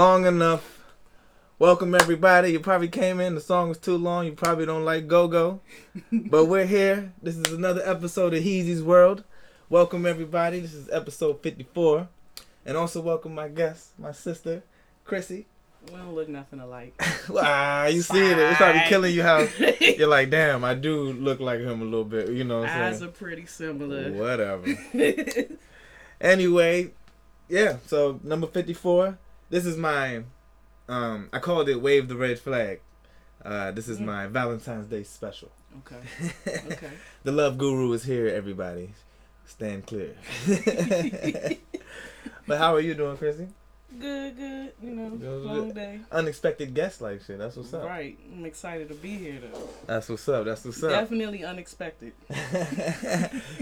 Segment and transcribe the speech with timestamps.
[0.00, 0.82] long enough.
[1.58, 2.52] Welcome everybody.
[2.52, 3.34] You probably came in.
[3.34, 4.24] The song was too long.
[4.24, 5.60] You probably don't like Go Go,
[6.10, 7.12] but we're here.
[7.22, 9.24] This is another episode of Heezy's World.
[9.68, 10.60] Welcome everybody.
[10.60, 12.08] This is episode fifty-four,
[12.64, 14.62] and also welcome my guest, my sister,
[15.06, 15.44] Krissy.
[15.90, 16.94] We don't look nothing alike.
[17.36, 18.38] ah, you see it.
[18.38, 19.46] It's probably killing you how
[19.80, 22.30] you're like, damn, I do look like him a little bit.
[22.30, 23.10] You know what I'm Eyes saying?
[23.10, 24.10] are pretty similar.
[24.12, 24.64] Whatever.
[26.22, 26.90] anyway,
[27.50, 29.18] yeah, so number 54
[29.50, 30.22] this is my
[30.88, 32.80] um I called it wave the red flag.
[33.44, 34.04] Uh, this is mm.
[34.04, 35.50] my Valentine's Day special.
[35.78, 36.32] Okay.
[36.72, 36.90] Okay.
[37.24, 38.90] the love guru is here, everybody.
[39.46, 40.14] Stand clear.
[42.46, 43.48] but how are you doing, Krissy?
[43.98, 44.72] Good, good.
[44.82, 45.74] You know, good, long good.
[45.74, 46.00] day.
[46.12, 47.38] Unexpected guest like shit.
[47.38, 47.84] That's what's up.
[47.84, 48.16] Right.
[48.32, 49.68] I'm excited to be here though.
[49.86, 50.44] That's what's up.
[50.44, 50.90] That's what's up.
[50.90, 52.12] Definitely unexpected.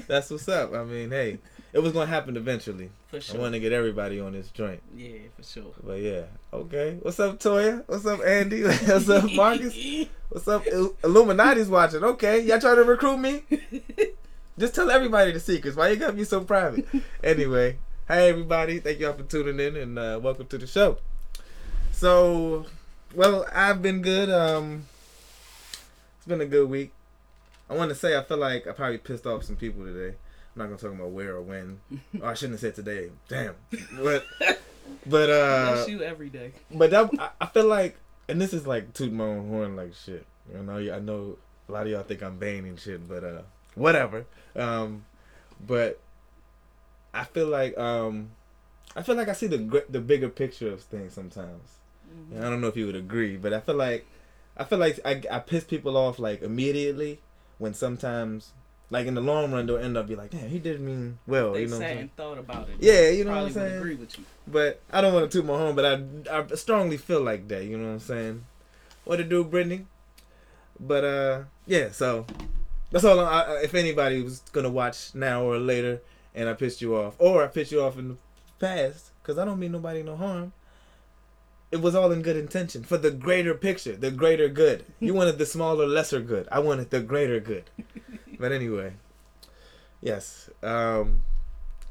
[0.06, 0.74] That's what's up.
[0.74, 1.38] I mean, hey,
[1.72, 2.90] it was gonna happen eventually.
[3.08, 3.36] For sure.
[3.36, 4.82] I want to get everybody on this joint.
[4.96, 5.72] Yeah, for sure.
[5.82, 6.22] But yeah,
[6.52, 6.98] okay.
[7.02, 7.84] What's up, Toya?
[7.86, 8.62] What's up, Andy?
[8.64, 9.76] What's up, Marcus?
[10.28, 10.66] What's up,
[11.04, 12.04] Illuminati's watching?
[12.04, 13.42] Okay, y'all trying to recruit me?
[14.58, 15.76] Just tell everybody the secrets.
[15.76, 16.86] Why you gotta be so private?
[17.22, 17.78] Anyway,
[18.08, 20.98] hey everybody, thank y'all for tuning in and uh, welcome to the show.
[21.92, 22.66] So,
[23.14, 24.30] well, I've been good.
[24.30, 24.86] Um,
[26.16, 26.92] it's been a good week.
[27.70, 30.16] I want to say I feel like I probably pissed off some people today.
[30.60, 31.80] I'm not gonna talk about where or when.
[32.20, 33.10] oh, I shouldn't have said today.
[33.28, 33.54] Damn.
[34.02, 34.24] But
[35.06, 36.52] but uh That's you every day.
[36.70, 37.96] But that I, I feel like
[38.28, 40.26] and this is like toot my own horn like shit.
[40.52, 41.36] You know, I know
[41.68, 43.42] a lot of y'all think I'm vain and shit, but uh
[43.74, 44.26] whatever.
[44.56, 45.04] Um
[45.64, 46.00] but
[47.14, 48.30] I feel like um
[48.96, 51.76] I feel like I see the the bigger picture of things sometimes.
[52.10, 52.44] Mm-hmm.
[52.44, 54.06] I don't know if you would agree, but I feel like
[54.56, 57.20] I feel like I I piss people off like immediately
[57.58, 58.52] when sometimes
[58.90, 61.52] like in the long run, they'll end up be like, damn, he did mean well.
[61.52, 62.76] They you know sat and thought about it.
[62.80, 63.76] Yeah, you know what I'm saying.
[63.76, 64.24] Agree with you.
[64.46, 67.64] But I don't want to toot my home, but I I strongly feel like that.
[67.64, 68.44] You know what I'm saying?
[69.04, 69.86] What to do, Brittany?
[70.80, 71.90] But uh, yeah.
[71.90, 72.26] So
[72.90, 73.20] that's all.
[73.20, 76.00] I, if anybody was gonna watch now or later,
[76.34, 78.16] and I pissed you off, or I pissed you off in the
[78.58, 80.52] past, because I don't mean nobody no harm.
[81.70, 84.86] It was all in good intention for the greater picture, the greater good.
[85.00, 86.48] You wanted the smaller, lesser good.
[86.50, 87.64] I wanted the greater good.
[88.38, 88.92] But anyway,
[90.00, 90.48] yes.
[90.62, 91.22] Um,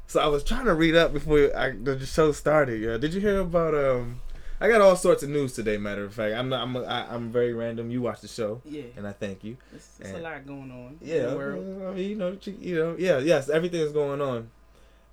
[0.06, 2.80] so I was trying to read up before I, the show started.
[2.80, 3.74] Yeah, did you hear about?
[3.74, 4.20] Um,
[4.60, 5.76] I got all sorts of news today.
[5.76, 7.90] Matter of fact, I'm not, I'm I, am very random.
[7.90, 9.56] You watch the show, yeah, and I thank you.
[9.74, 10.98] It's, it's a lot going on.
[11.00, 14.50] Yeah, I mean, you know, you know, yeah, yes, everything is going on,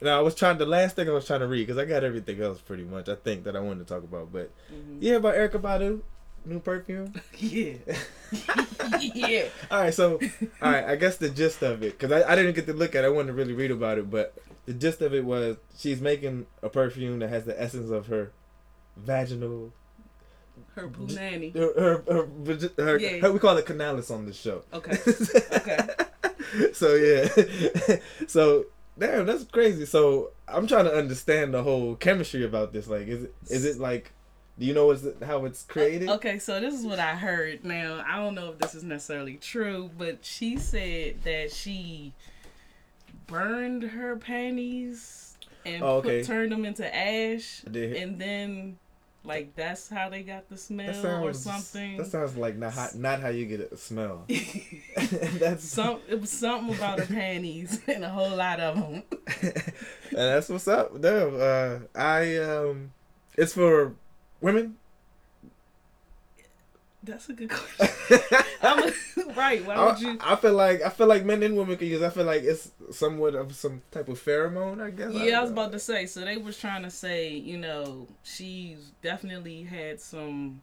[0.01, 0.57] Now I was trying.
[0.57, 3.07] The last thing I was trying to read because I got everything else pretty much.
[3.09, 5.01] I think that I wanted to talk about, but Mhm.
[5.01, 6.01] you hear about Erykah Badu
[6.45, 7.13] new perfume?
[7.37, 7.73] Yeah.
[9.01, 9.45] yeah.
[9.71, 10.19] All right, so
[10.61, 12.95] all right, I guess the gist of it, because I, I didn't get to look
[12.95, 14.33] at it, I wanted to really read about it, but
[14.65, 18.31] the gist of it was she's making a perfume that has the essence of her
[18.97, 19.71] vaginal,
[20.75, 21.53] Her punani.
[21.55, 23.17] her, her, her, vagi- her, Yeah.
[23.19, 24.63] her- we call it canalis on this show.
[24.73, 24.97] Okay.
[25.53, 25.79] Okay.
[26.73, 27.27] so yeah,
[28.27, 28.65] so
[28.97, 29.85] damn, that's crazy.
[29.85, 32.87] So I'm trying to understand the whole chemistry about this.
[32.87, 34.11] Like, is it is it like,
[34.57, 36.09] do you know what's how it's created?
[36.09, 37.65] Okay, so this is what I heard.
[37.65, 42.13] Now, I don't know if this is necessarily true, but she said that she
[43.27, 46.19] burned her panties and Oh, okay.
[46.19, 48.77] put, turned them into ash, and then
[49.25, 51.97] like that's how they got the smell sounds or something.
[51.97, 54.25] That sounds like not how, not how you get a smell.
[55.33, 59.03] that's Some it was something about her panties and a whole lot of them.
[59.41, 59.63] and
[60.11, 61.01] that's what's up.
[61.01, 62.91] Damn, uh, I um,
[63.35, 63.95] it's for
[64.41, 64.77] women.
[67.03, 68.19] That's a good question.
[69.35, 69.65] Right.
[69.65, 70.17] Why would you?
[70.21, 72.01] I, I feel like I feel like men and women can use.
[72.01, 74.81] I feel like it's somewhat of some type of pheromone.
[74.81, 75.13] I guess.
[75.13, 76.05] Yeah, I was about to say.
[76.05, 80.61] So they was trying to say, you know, she's definitely had some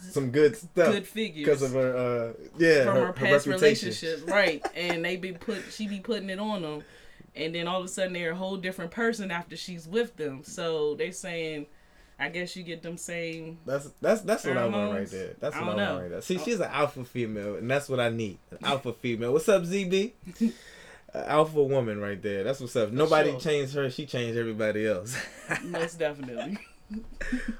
[0.00, 1.96] some good stuff good figures because of her.
[1.96, 4.64] Uh, yeah, from her, her, past relationships, right?
[4.74, 6.82] And they be put, she be putting it on them,
[7.34, 10.42] and then all of a sudden they're a whole different person after she's with them.
[10.44, 11.66] So they saying,
[12.20, 13.58] I guess you get them same.
[13.64, 15.34] That's that's that's what I want right there.
[15.38, 16.22] That's I what I, don't want right there.
[16.22, 18.38] See, she's an alpha female, and that's what I need.
[18.50, 19.32] An alpha female.
[19.32, 20.12] What's up, ZB?
[21.14, 22.44] Alpha woman right there.
[22.44, 22.92] That's what's up.
[22.92, 23.40] Nobody sure.
[23.40, 23.88] changed her.
[23.88, 25.16] She changed everybody else.
[25.64, 26.58] Most definitely,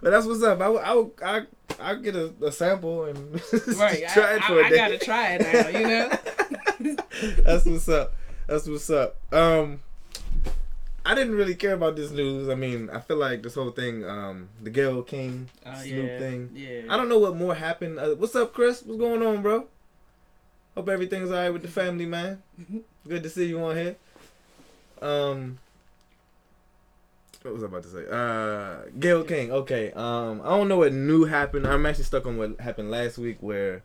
[0.03, 0.61] but that's what's up.
[0.61, 1.47] I I I
[1.81, 3.33] I get a, a sample and
[3.79, 4.07] right?
[4.09, 4.81] try I, it for I, a day.
[4.81, 5.79] I gotta try it now.
[5.79, 6.97] You know.
[7.43, 8.15] that's what's up.
[8.47, 9.17] That's what's up.
[9.33, 9.81] Um,
[11.09, 12.51] I didn't really care about this news.
[12.51, 16.19] I mean, I feel like this whole thing, um, the Gayle King Oh Snoop yeah,
[16.19, 16.51] thing.
[16.55, 16.83] yeah.
[16.91, 17.99] I don't know what more happened.
[17.99, 18.83] Uh, what's up, Chris?
[18.83, 19.67] What's going on, bro?
[20.75, 22.43] Hope everything's alright with the family, man.
[23.09, 23.97] Good to see you on here.
[25.01, 25.59] Um,
[27.41, 28.05] what was I about to say?
[28.11, 29.51] Uh, Gayle King.
[29.51, 29.93] Okay.
[29.93, 31.67] Um, I don't know what new happened.
[31.67, 33.83] I'm actually stuck on what happened last week, where,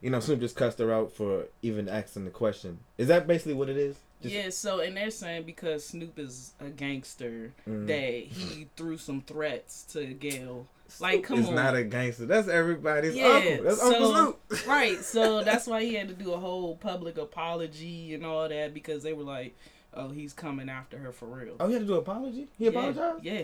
[0.00, 2.80] you know, Snoop just cussed her out for even asking the question.
[2.98, 3.94] Is that basically what it is?
[4.22, 7.86] Just- yeah, so and they're saying because Snoop is a gangster Mm.
[7.86, 8.02] that
[8.36, 10.66] he threw some threats to Gayle.
[11.00, 11.54] Like, come It's on.
[11.54, 12.24] not a gangster.
[12.26, 13.64] That's everybody's Yeah, uncle.
[13.64, 14.66] That's Uncle so- Snoop.
[14.66, 18.72] right, so that's why he had to do a whole public apology and all that
[18.74, 19.54] because they were like,
[19.94, 22.48] "Oh, he's coming after her for real." Oh, he had to do an apology.
[22.58, 23.22] He yeah, apologized.
[23.24, 23.42] Yeah,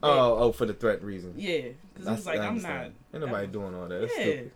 [0.00, 1.34] Oh, oh, for the threat reason.
[1.36, 4.00] yeah, because he's like, "I'm not." Ain't nobody I'm- doing all that.
[4.00, 4.50] That's yeah, stupid.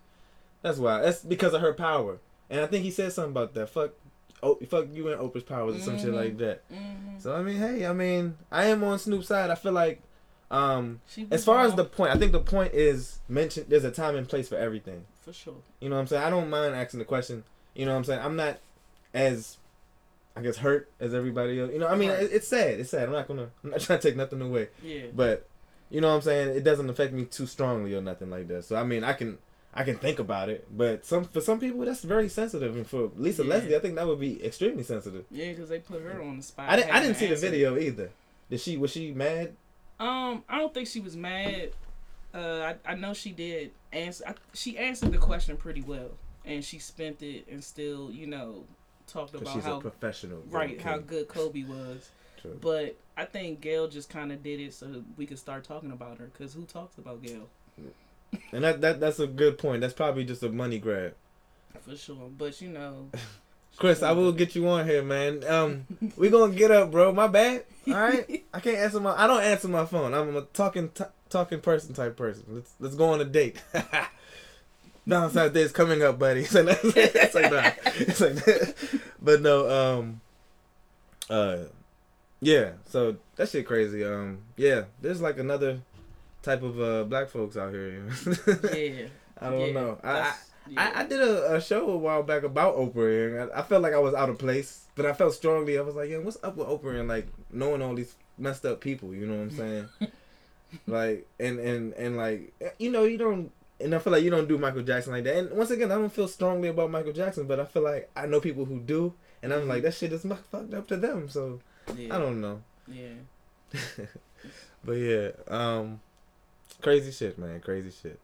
[0.63, 1.01] That's why.
[1.01, 2.19] That's because of her power.
[2.49, 3.69] And I think he said something about that.
[3.71, 3.91] Fuck,
[4.43, 6.63] oh, fuck you and Oprah's powers or some shit like that.
[6.69, 9.51] hmm So I mean, hey, I mean, I am on Snoop's side.
[9.51, 10.03] I feel like,
[10.51, 13.67] um, as far as the point, I think the point is mentioned.
[13.69, 15.05] There's a time and place for everything.
[15.23, 16.23] for sure, You know what I'm saying?
[16.25, 17.45] I don't mind asking the question.
[17.75, 18.21] You know what I'm saying?
[18.23, 18.59] I'm not
[19.15, 19.57] as,
[20.37, 21.73] I guess, hurt as everybody else.
[21.73, 22.25] You know, I mean, Right.
[22.25, 22.81] it, it's sad.
[22.81, 23.05] It's sad.
[23.05, 23.49] I'm not gonna.
[23.65, 24.69] I'm not trying to take nothing away.
[24.83, 25.47] yeah, But
[25.91, 26.57] you know what I'm saying?
[26.57, 28.65] It doesn't affect me too strongly or nothing like that.
[28.65, 29.39] So I mean, I can
[29.75, 33.11] I can think about it, but some for some people that's very sensitive, and for
[33.17, 33.49] Lisa Yeah.
[33.51, 35.25] Leslie, I think that would be extremely sensitive.
[35.31, 36.69] yeah, because they put her on the spot.
[36.69, 38.11] I didn't I didn't see the video either.
[38.51, 39.55] Did she was she mad?
[39.99, 41.71] Um, I don't think she was mad.
[42.35, 44.25] Uh, I, I know she did answer.
[44.27, 46.11] I, she answered the question pretty well,
[46.45, 48.65] and she spent it and still, you know,
[49.07, 50.43] talked about she's a how professional.
[50.51, 52.11] right how good Kobe was.
[52.41, 52.59] True.
[52.61, 56.19] But I think Gayle just kind of did it so we could start talking about
[56.19, 56.31] her.
[56.37, 57.49] Cause who talks about Gayle
[58.53, 59.81] And that, that that's a good point.
[59.81, 61.15] That's probably just a money grab.
[61.81, 62.31] for sure?
[62.37, 63.11] But you know,
[63.77, 65.43] Chris, I will get you on here, man.
[65.47, 65.87] Um,
[66.17, 67.13] we gonna get up, bro.
[67.13, 67.65] My bad.
[67.89, 69.15] All right, I can't answer my.
[69.17, 70.15] I don't answer my phone.
[70.15, 72.45] I'm a talking t- talking person type person.
[72.49, 73.63] Let's let's go on a date.
[75.07, 76.45] Valentine's Day is coming up, buddy.
[76.45, 77.79] So it's like that.
[77.97, 78.75] It's like that.
[79.21, 80.21] But no, um,
[81.29, 81.65] uh,
[82.41, 82.73] yeah.
[82.87, 84.05] So that shit crazy.
[84.05, 84.85] Um, yeah.
[85.01, 85.81] There's like another
[86.43, 88.05] type of uh black folks out here.
[88.75, 89.07] yeah.
[89.41, 89.99] I don't yeah, know.
[90.05, 90.35] I, I
[90.69, 90.93] yeah.
[90.95, 93.83] I, I did a, a show a while back about Oprah, and I, I felt
[93.83, 95.79] like I was out of place, but I felt strongly.
[95.79, 98.81] I was like, "Yeah, what's up with Oprah?" And like knowing all these messed up
[98.81, 99.89] people, you know what I'm saying?
[100.87, 103.51] like, and and and like, you know, you don't.
[103.81, 105.37] And I feel like you don't do Michael Jackson like that.
[105.37, 108.27] And once again, I don't feel strongly about Michael Jackson, but I feel like I
[108.27, 111.29] know people who do, and I'm like, that shit is fucked up to them.
[111.29, 111.59] So
[111.97, 112.15] yeah.
[112.15, 112.63] I don't know.
[112.87, 113.73] Yeah.
[114.85, 116.01] but yeah, um,
[116.83, 118.19] crazy shit, man, crazy shit.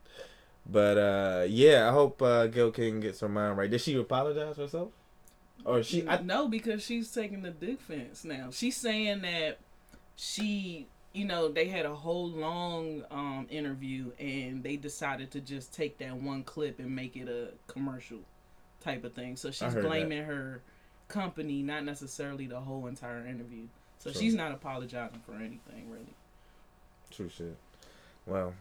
[0.71, 3.71] But uh, yeah, I hope uh, Gayle King gets her mind right.
[3.71, 4.91] Did she apologize herself?
[5.65, 6.07] or she?
[6.07, 8.49] I, no, because she's taking the defense now.
[8.53, 9.59] She's saying that
[10.17, 15.73] she, you know, they had a whole long um, interview and they decided to just
[15.75, 18.19] take that one clip and make it a commercial
[18.81, 19.37] type of thing.
[19.37, 19.89] So she's heard that.
[19.89, 20.63] blaming her
[21.09, 23.67] company, not necessarily the whole entire interview.
[23.99, 24.21] So Sure.
[24.23, 26.15] she's not apologizing for anything really.
[27.11, 27.57] true shit.
[28.29, 28.55] Well.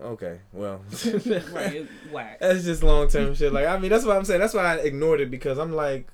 [0.00, 0.38] Okay.
[0.52, 0.76] Well.
[1.52, 2.38] right, it's whack.
[2.40, 3.52] That's just long term shit.
[3.52, 4.40] Like I mean, that's what I'm saying.
[4.40, 6.08] That's why I ignored it because I'm like,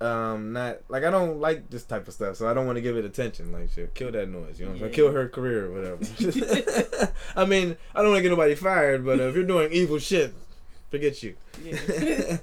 [0.00, 2.82] um, not like I don't like this type of stuff, so I don't want to
[2.82, 3.52] give it attention.
[3.52, 4.58] Like shit, kill that noise.
[4.58, 4.90] You know, what I'm saying?
[4.90, 4.96] Yeah.
[4.96, 7.12] kill her career or whatever.
[7.36, 9.98] I mean, I don't want to get nobody fired, but uh, if you're doing evil
[9.98, 10.34] shit,
[10.90, 11.36] forget you.
[11.62, 12.38] Yeah.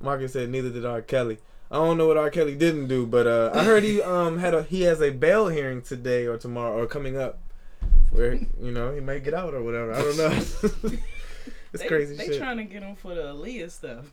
[0.00, 1.02] Marcus said neither did R.
[1.02, 1.38] Kelly.
[1.70, 2.30] I don't know what R.
[2.30, 5.46] Kelly didn't do, but uh, I heard he um had a he has a bail
[5.48, 7.38] hearing today or tomorrow or coming up,
[8.10, 9.92] where you know he may get out or whatever.
[9.92, 10.30] I don't know.
[11.72, 12.38] it's they, crazy They shit.
[12.38, 14.06] trying to get him for the Aaliyah stuff.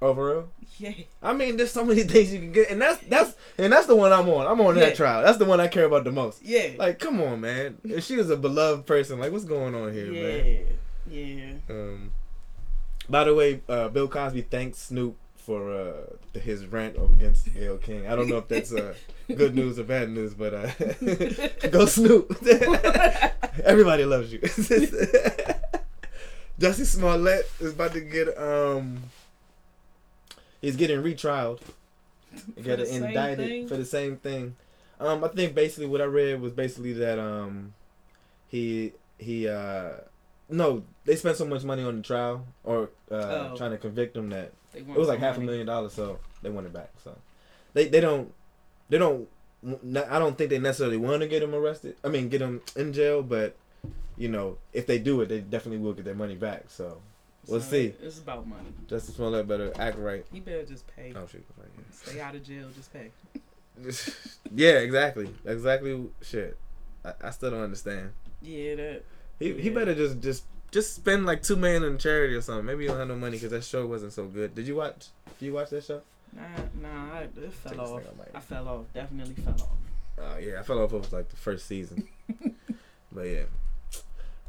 [0.00, 0.48] Oh, real?
[0.78, 0.94] Yeah.
[1.22, 3.94] I mean, there's so many things you can get, and that's that's and that's the
[3.94, 4.48] one I'm on.
[4.48, 5.22] I'm on that trial.
[5.22, 6.42] That's the one I care about the most.
[6.42, 6.70] Yeah.
[6.76, 7.78] Like, come on, man.
[7.84, 10.66] If she was a beloved person, like, what's going on here, man?
[11.08, 11.24] yeah.
[11.24, 11.52] Yeah.
[11.70, 12.12] Um.
[13.08, 18.06] By the way, uh, Bill Cosby thanks Snoop for uh, his rant against Gayle King.
[18.06, 18.94] I don't know if that's uh,
[19.28, 20.70] good news or bad news, but uh,
[21.70, 22.36] go Snoop.
[23.64, 24.38] Everybody loves you.
[26.60, 29.02] Jussie Smollett is about to get um.
[30.60, 31.60] He's getting retrialed.
[32.56, 33.68] He For got the same indicted thing?
[33.68, 34.56] for the same thing.
[35.00, 37.74] Um, I think basically what I read was basically that um,
[38.48, 39.94] he he uh,
[40.52, 43.54] no, they spent so much money on the trial or uh, Oh.
[43.56, 46.50] trying to convict him that They it was like half a million dollars, so they
[46.50, 46.90] want it back.
[47.02, 47.16] So
[47.74, 48.32] they they don't
[48.88, 49.28] they don't
[49.64, 51.96] I don't think they necessarily want to get him arrested.
[52.04, 53.56] I mean, get him in jail, but
[54.16, 56.64] you know, if they do it, they definitely will get their money back.
[56.68, 57.00] So
[57.46, 57.94] we'll So see.
[58.02, 58.72] It's about money.
[58.88, 60.24] Jussie Smollett better act right.
[60.32, 61.12] He better just pay.
[61.16, 61.20] Oh!
[61.20, 61.42] Right
[61.92, 62.68] Stay out of jail.
[62.74, 63.10] Just pay.
[64.54, 66.06] yeah, exactly, exactly.
[66.20, 66.58] Shit,
[67.04, 68.12] I, I still don't understand.
[68.42, 69.02] Yeah, that.
[69.42, 72.64] He he better just just just spend like two million in charity or something.
[72.64, 74.54] Maybe he don't have no money because that show wasn't so good.
[74.54, 75.08] Did you watch?
[75.38, 76.00] Did you watch that show?
[76.34, 76.42] Nah,
[76.80, 77.14] nah.
[77.14, 78.02] I, it fell off.
[78.02, 78.30] thing out my ear.
[78.34, 78.84] I fell off.
[78.94, 79.68] Definitely fell off.
[80.18, 82.06] Oh yeah, I fell off of like the first season.
[83.12, 83.42] but yeah.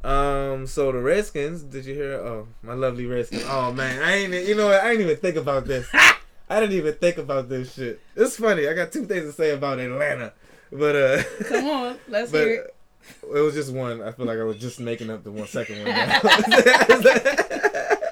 [0.04, 0.68] Um.
[0.68, 1.64] So the Redskins.
[1.64, 2.14] Did you hear?
[2.14, 3.46] Oh, my lovely Redskins.
[3.48, 4.48] Oh man, I ain't.
[4.48, 4.82] You know what?
[4.82, 5.90] I didn't even think about this.
[6.50, 8.00] I didn't even think about this shit.
[8.16, 8.68] It's funny.
[8.68, 10.34] I got two things to say about Atlanta,
[10.72, 11.24] but uh.
[11.46, 12.76] Come on, let's but hear it.
[13.24, 14.02] It was just one.
[14.02, 15.96] I feel like I was just making up the one second one.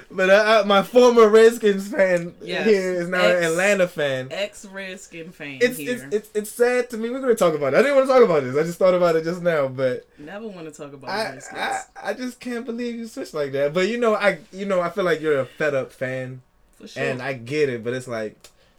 [0.10, 2.66] but I, I, my former Redskins fan Yes.
[2.66, 4.28] here is now an Atlanta fan.
[4.30, 5.94] Ex Redskin fan It's, here.
[5.94, 7.10] it's it's it's sad to me.
[7.10, 7.78] We're gonna talk about it.
[7.78, 8.56] I didn't want to talk about this.
[8.56, 11.58] I just thought about it just now, but Never want to talk about I, Redskins.
[11.60, 13.72] I I just can't believe you switched like that.
[13.72, 16.42] But you know I you know I feel like you're a fed up fan,
[16.74, 17.02] for sure.
[17.02, 17.84] and I get it.
[17.84, 18.36] But it's like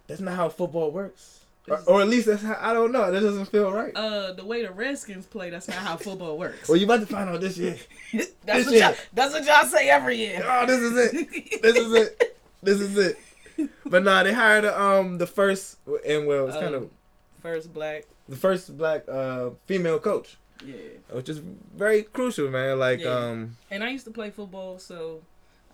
[0.07, 3.11] that's not how football works, or, or at least that's how I don't know.
[3.11, 3.95] That doesn't feel right.
[3.95, 6.67] uh, the way the Redskins play, that's not how football works.
[6.67, 7.77] Well, you about to find out this year.
[8.13, 10.43] that's, this what y'all, that's what y'all say every year.
[10.45, 11.61] Oh, this is it.
[11.61, 12.37] This is it.
[12.63, 13.69] This is it.
[13.85, 15.77] But nah, they hired um the first
[16.07, 16.89] and well it's kind of Um,
[17.41, 18.03] First black.
[18.29, 20.75] the first black uh female coach, Yeah.
[21.11, 21.39] which is
[21.75, 22.79] very crucial, man.
[22.79, 23.09] Like Yeah.
[23.15, 25.21] um And I used to play football, so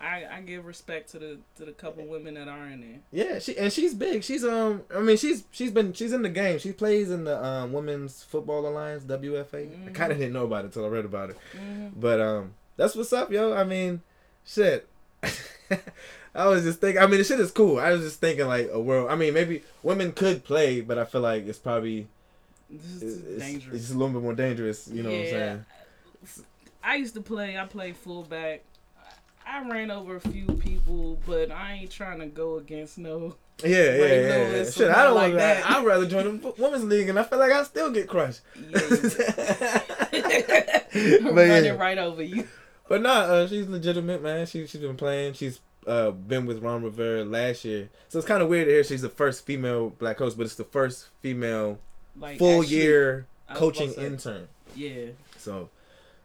[0.00, 3.00] I, I give respect to the to the couple women that are in there.
[3.10, 4.22] yeah, she and she's big.
[4.24, 6.58] She's um I mean she's she's been she's in the game.
[6.58, 9.54] She plays in the um Women's Football Alliance WFA.
[9.54, 9.94] I Mhm.
[9.94, 11.36] kind of didn't know about it until I read about it.
[11.52, 13.52] hmm But um, that's what's up, yo.
[13.54, 14.02] I mean,
[14.44, 14.88] shit.
[16.34, 17.02] I was just thinking.
[17.02, 17.78] I mean, the shit is cool.
[17.78, 19.10] I was just thinking like a world.
[19.10, 22.06] I mean, maybe women could play, but I feel like it's probably
[22.70, 23.82] This it's, is it's, dangerous.
[23.82, 24.86] it's a little bit more dangerous.
[24.88, 25.30] You know what I'm Yeah.
[25.30, 25.64] saying?
[26.82, 27.58] I used to play.
[27.58, 28.62] I played fullback.
[29.50, 33.36] I ran over a few people, but I ain't trying to go against no.
[33.64, 34.56] Yeah, yeah, yeah.
[34.56, 34.70] yeah.
[34.70, 35.62] Shit, I don't like want that.
[35.64, 35.70] that.
[35.70, 38.40] I'd rather join the women's league, and I feel like I still get crushed.
[38.70, 38.78] Yeah.
[41.22, 42.46] but running yeah, right over you.
[42.88, 44.46] but nah, uh, she's legitimate, man.
[44.46, 45.34] She she's been playing.
[45.34, 48.84] She's uh been with Ron Rivera last year, so it's kind of weird to hear
[48.84, 51.78] she's the first female black coach, but it's the first female
[52.16, 54.48] Like full actually- year coaching intern.
[54.76, 55.06] Yeah.
[55.36, 55.70] So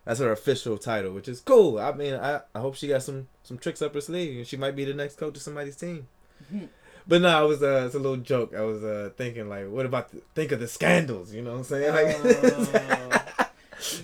[0.06, 1.80] that's her official title, which is cool.
[1.80, 4.58] I mean, I, I hope she got some some tricks up her sleeve, and she
[4.58, 6.08] might be the next coach of somebody's team.
[6.54, 6.68] Mhm.
[7.08, 8.54] But no, I was uh, it's a little joke.
[8.56, 11.34] I was uh, thinking like, what about the, think of the scandals?
[11.34, 11.94] You know what I'm saying?
[11.94, 13.48] Like, Oh,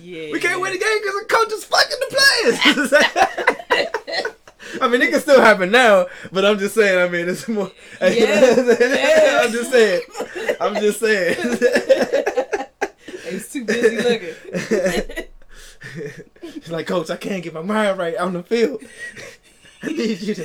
[0.02, 0.30] Yeah.
[0.32, 2.92] we can't win the game because the coach is fucking the players.
[4.82, 6.98] I mean, it can still happen now, but I'm just saying.
[6.98, 7.70] I mean, it's more.
[8.00, 9.40] Yeah.
[9.44, 10.02] I'm just saying.
[10.60, 11.36] I'm just saying.
[13.30, 15.24] He's too busy looking.
[16.42, 18.82] She's like, Coach, I can't get my mind right on the field.
[19.82, 20.42] I need you to.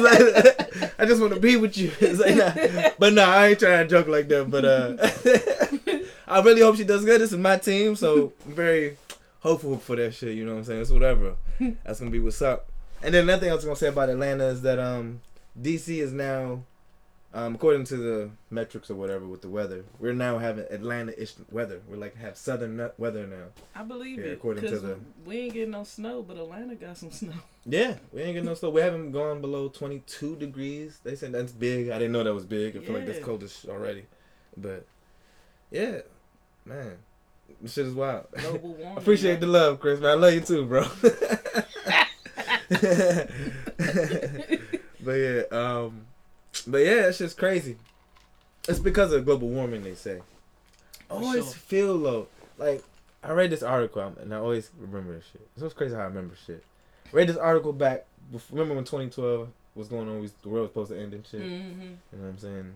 [0.00, 1.92] Like, I just want to be with you.
[2.00, 2.90] It's like, nah.
[2.98, 4.50] But no, I ain't trying to joke like that.
[4.50, 7.20] But uh, I really hope she does good.
[7.20, 8.96] This is my team, so I'm very
[9.40, 10.36] hopeful for that shit.
[10.36, 10.80] You know what I'm saying?
[10.82, 11.36] It's whatever.
[11.84, 12.68] That's gonna be what's up.
[13.02, 15.20] And then another thing I was gonna say about Atlanta is that um,
[15.60, 16.64] DC is now,
[17.34, 21.80] um, according to the metrics or whatever with the weather, we're now having Atlanta-ish weather.
[21.88, 23.46] We're like have southern weather now.
[23.74, 24.32] I believe Yeah, it.
[24.34, 27.32] according to the- we ain't getting no snow, but Atlanta got some snow.
[27.64, 28.70] Yeah, we ain't getting no snow.
[28.70, 31.00] We haven't gone below 22 degrees.
[31.04, 31.88] They said that's big.
[31.90, 32.76] I didn't know that was big.
[32.76, 33.24] I feel like that's Yeah.
[33.24, 34.04] cold as already.
[34.56, 34.84] But
[35.70, 36.00] yeah,
[36.66, 36.98] man,
[37.62, 38.26] this shit is wild.
[38.36, 38.98] Global warming.
[38.98, 40.00] Appreciate the love, Chris.
[40.00, 40.84] Man, I love you too, bro.
[45.04, 46.06] but yeah, um,
[46.66, 47.76] but yeah, it's just crazy.
[48.68, 50.20] It's because of global warming, they say.
[51.10, 51.52] I always sure.
[51.52, 52.28] feel though,
[52.58, 52.82] like
[53.22, 55.46] I read this article and I always remember this shit.
[55.54, 56.64] It's so crazy how I remember shit.
[57.12, 58.06] Read this article back.
[58.50, 60.20] Remember when 2012 was going on?
[60.20, 61.40] We, the world was supposed to end and shit.
[61.40, 62.72] hmm You know what I'm saying?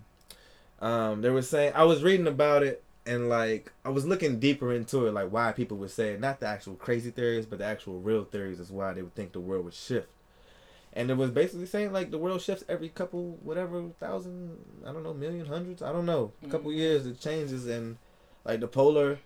[0.80, 4.72] Um, they were saying I was reading about it and like I was looking deeper
[4.72, 7.64] into it, like why people would say it, not the actual crazy theories, but the
[7.64, 10.08] actual real theories is why they would think the world would shift.
[10.96, 15.02] And it was basically saying like the world shifts every couple whatever thousand, I don't
[15.04, 17.98] know, million, hundreds, I don't know, a couple years it changes and
[18.44, 19.18] like the polar.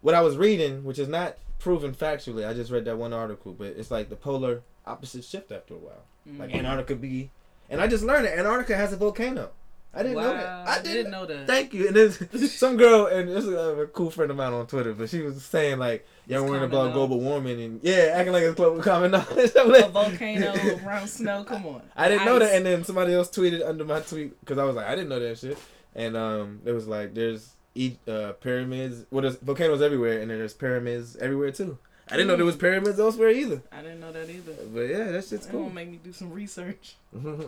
[0.00, 3.52] What I was reading, which is not proven factually, I just read that one article,
[3.52, 6.02] but it's like the polar opposite shift after a while.
[6.26, 6.54] Like Mhm.
[6.58, 7.30] Antarctica be,
[7.70, 9.50] and I just learned that Antarctica has a volcano.
[9.94, 10.68] I didn't know that.
[10.68, 11.46] I didn't, know that.
[11.46, 11.88] Thank you.
[11.88, 12.10] And then
[12.48, 15.44] some girl, and this is a cool friend of mine on Twitter, but she was
[15.44, 16.94] saying like, "Y'all worrying about knowledge.
[16.94, 20.54] global warming and yeah, acting like it's global common knowledge." I'm a volcano
[20.86, 21.44] around snow.
[21.44, 21.82] Come on.
[21.94, 24.76] I didn't know that, and then somebody else tweeted under my tweet because I was
[24.76, 25.58] like, I didn't know that shit,
[25.94, 27.50] and um, it was like, there's
[28.08, 29.04] uh, pyramids.
[29.10, 31.76] Well, there's volcanoes everywhere, and then there's pyramids everywhere too.
[32.08, 33.62] I didn't know there was pyramids elsewhere either.
[33.70, 34.54] I didn't know that either.
[34.72, 35.64] But yeah, that shit's cool.
[35.64, 36.96] gonna make me do some research.
[37.12, 37.42] hmm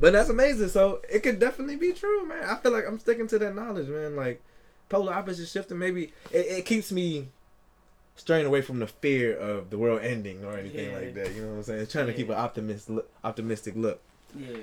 [0.00, 0.68] But that's amazing.
[0.70, 2.42] So it could definitely be true, man.
[2.44, 4.16] I feel like I'm sticking to that knowledge, man.
[4.16, 4.42] Like
[4.88, 7.28] polar opposite shifting, maybe it, it keeps me
[8.16, 10.96] straying away from the fear of the world ending or anything Yeah.
[10.98, 11.34] like that.
[11.34, 11.80] You know what I'm saying?
[11.82, 14.00] It's trying to keep an optimist, look, optimistic look.
[14.36, 14.56] Yeah.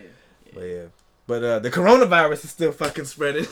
[0.54, 0.84] But yeah.
[1.28, 3.46] But uh, the coronavirus is still fucking spreading.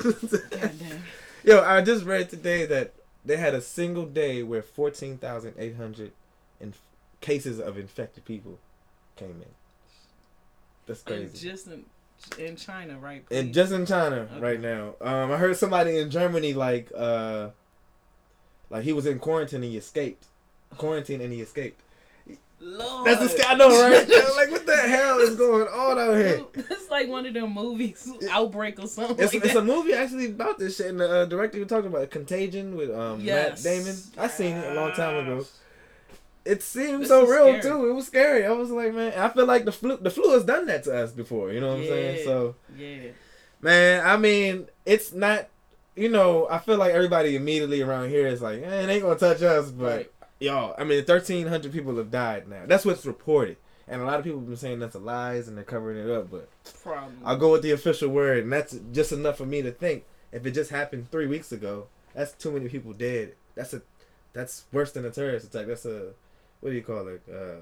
[1.43, 2.93] Yo, I just read today that
[3.23, 6.11] they had a single day where 14,800
[6.61, 6.81] inf-
[7.21, 8.59] cases of infected people
[9.15, 9.49] came in.
[10.85, 11.49] That's And crazy.
[11.49, 11.85] just in,
[12.37, 13.25] in China, right?
[13.31, 14.39] And just in China Okay.
[14.39, 14.95] right now.
[15.01, 17.49] Um, I heard somebody in Germany like uh,
[18.69, 20.25] like he was in quarantine and he escaped.
[20.77, 21.81] Quarantine and he escaped.
[22.61, 23.05] Lord.
[23.05, 24.07] That's the sky, I know, right?
[24.37, 26.45] like what the hell is going on out here?
[26.71, 29.19] It's like one of them movies, Outbreak or something.
[29.23, 31.89] It's, like it's a movie actually about this shit, and the uh, director was talking
[31.89, 33.63] about Contagion with um, Yes.
[33.63, 33.95] Matt Damon.
[34.17, 35.45] I seen it a long time ago.
[36.45, 37.61] It seemed This so real scary.
[37.61, 37.89] too.
[37.89, 38.45] It was scary.
[38.45, 40.95] I was like, man, I feel like the flu, the flu has done that to
[41.03, 41.51] us before.
[41.51, 42.23] You know what I'm saying?
[42.23, 43.09] So, Yeah.
[43.61, 45.47] man, I mean, it's not.
[45.95, 49.17] You know, I feel like everybody immediately around here is like, eh, it ain't gonna
[49.17, 50.11] touch us, but Right.
[50.39, 52.63] y'all, I mean, 1,300 people have died now.
[52.67, 53.55] That's what's reported,
[53.87, 56.11] and a lot of people have been saying that's a lies and they're covering it
[56.11, 56.29] up.
[56.29, 56.49] But.
[57.23, 60.03] I'll go with the official word, and that's just enough for me to think.
[60.33, 63.35] If it just happened three weeks ago, that's too many people dead.
[63.55, 63.81] That's a,
[64.33, 65.67] that's worse than a terrorist attack.
[65.67, 66.09] That's a,
[66.65, 67.21] what do you call it?
[67.31, 67.57] Uh,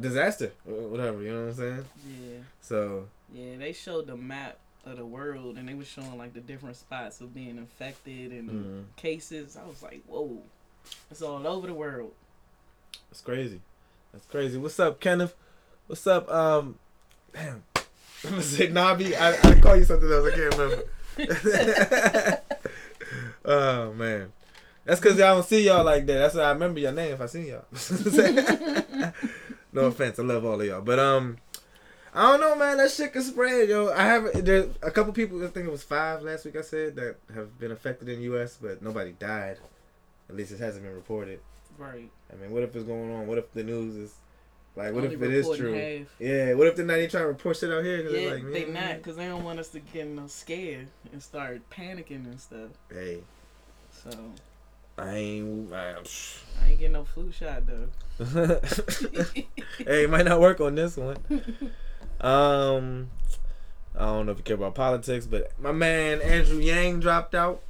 [0.00, 1.22] disaster, whatever.
[1.22, 1.84] You know what I'm saying?
[2.04, 2.38] Yeah.
[2.60, 6.40] So Yeah, they showed the map of the world and they were showing like the
[6.40, 9.56] different spots of being infected and mm, cases.
[9.56, 10.42] I was like, whoa,
[11.12, 12.10] it's all over the world.
[13.08, 13.60] that's crazy.
[14.12, 14.58] That's crazy.
[14.58, 15.36] What's up, Kenneth?
[15.86, 16.28] What's up?
[16.28, 16.76] Um,
[17.32, 17.62] damn.
[18.24, 19.16] I'm gonna say Nabi.
[19.16, 20.26] I I call you something else.
[20.26, 20.82] I can't remember.
[23.44, 24.32] oh man,
[24.90, 26.18] that's because y'all don't see y'all like that.
[26.18, 27.64] That's why I remember your name if I see y'all.
[29.72, 31.36] no offense, I love all of y'all, but um,
[32.12, 32.78] I don't know, man.
[32.78, 33.92] That shit can spread, yo.
[33.92, 35.42] I have there's a couple people.
[35.44, 36.56] I think it was five last week.
[36.56, 39.58] I said that have been affected in the U.S., but nobody died.
[40.28, 41.40] At least it hasn't been reported.
[41.78, 42.10] Right.
[42.32, 43.26] I mean, what if it's going on?
[43.26, 44.14] What if the news is
[44.76, 45.72] like, what Only if it is true?
[45.74, 46.06] half.
[46.18, 48.02] Yeah, what if they're not even trying to report shit out here?
[48.02, 50.88] 'cause Yeah, they're like, they not because they don't want us to get no scared
[51.12, 52.70] and start panicking and stuff.
[52.92, 53.20] Hey,
[53.92, 54.10] So
[55.00, 55.72] I ain't.
[55.72, 55.94] I,
[56.62, 57.88] I ain't getting no flu shot though.
[59.78, 61.16] hey, it might not work on this one.
[62.20, 63.08] Um,
[63.96, 67.62] I don't know if you care about politics, but my man Andrew Yang dropped out.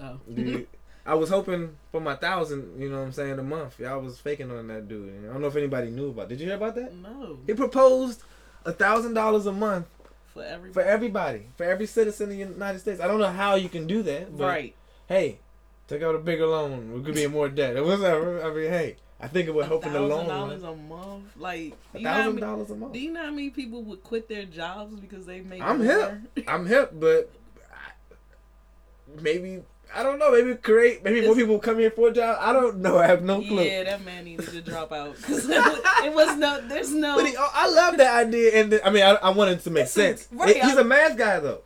[0.00, 0.18] oh.
[0.32, 0.66] Dude,
[1.04, 3.78] I was hoping for my thousand, you know what I'm saying, a month.
[3.78, 5.12] Y'all was faking on that dude.
[5.28, 6.30] I don't know if anybody knew about.
[6.30, 6.94] Did you hear about that?
[6.94, 7.38] no.
[7.46, 8.22] He proposed
[8.64, 9.88] a thousand dollars a month
[10.32, 10.72] For everybody.
[10.72, 12.98] for everybody, for every citizen in the United States.
[12.98, 14.74] I don't know how you can do that, but right.
[15.06, 15.38] hey,
[15.92, 16.92] take out a bigger loan.
[16.92, 17.82] We could be in more debt.
[17.84, 18.22] What's up?
[18.44, 20.72] I mean, hey, I think it would help in the long dollars run.
[20.72, 22.92] a month, like A you know thousand dollars a month.
[22.94, 25.60] Do you know how many people would quit their jobs because they make?
[25.62, 26.20] I'm more?
[26.34, 26.44] hip.
[26.48, 27.30] I'm hip, but
[27.72, 28.14] I-
[29.20, 29.62] maybe
[29.94, 30.32] I don't know.
[30.32, 31.04] Maybe create.
[31.04, 32.38] Maybe more people come here for a job.
[32.40, 32.96] I don't know.
[32.98, 33.62] I have no clue.
[33.62, 36.66] Yeah, that man needed to drop out it was no.
[36.66, 37.16] There's no.
[37.16, 39.70] But he, oh, I love that idea, and the, I mean, I, I wanted to
[39.70, 40.26] make sense.
[40.32, 41.60] right, He- he's I- a math guy though,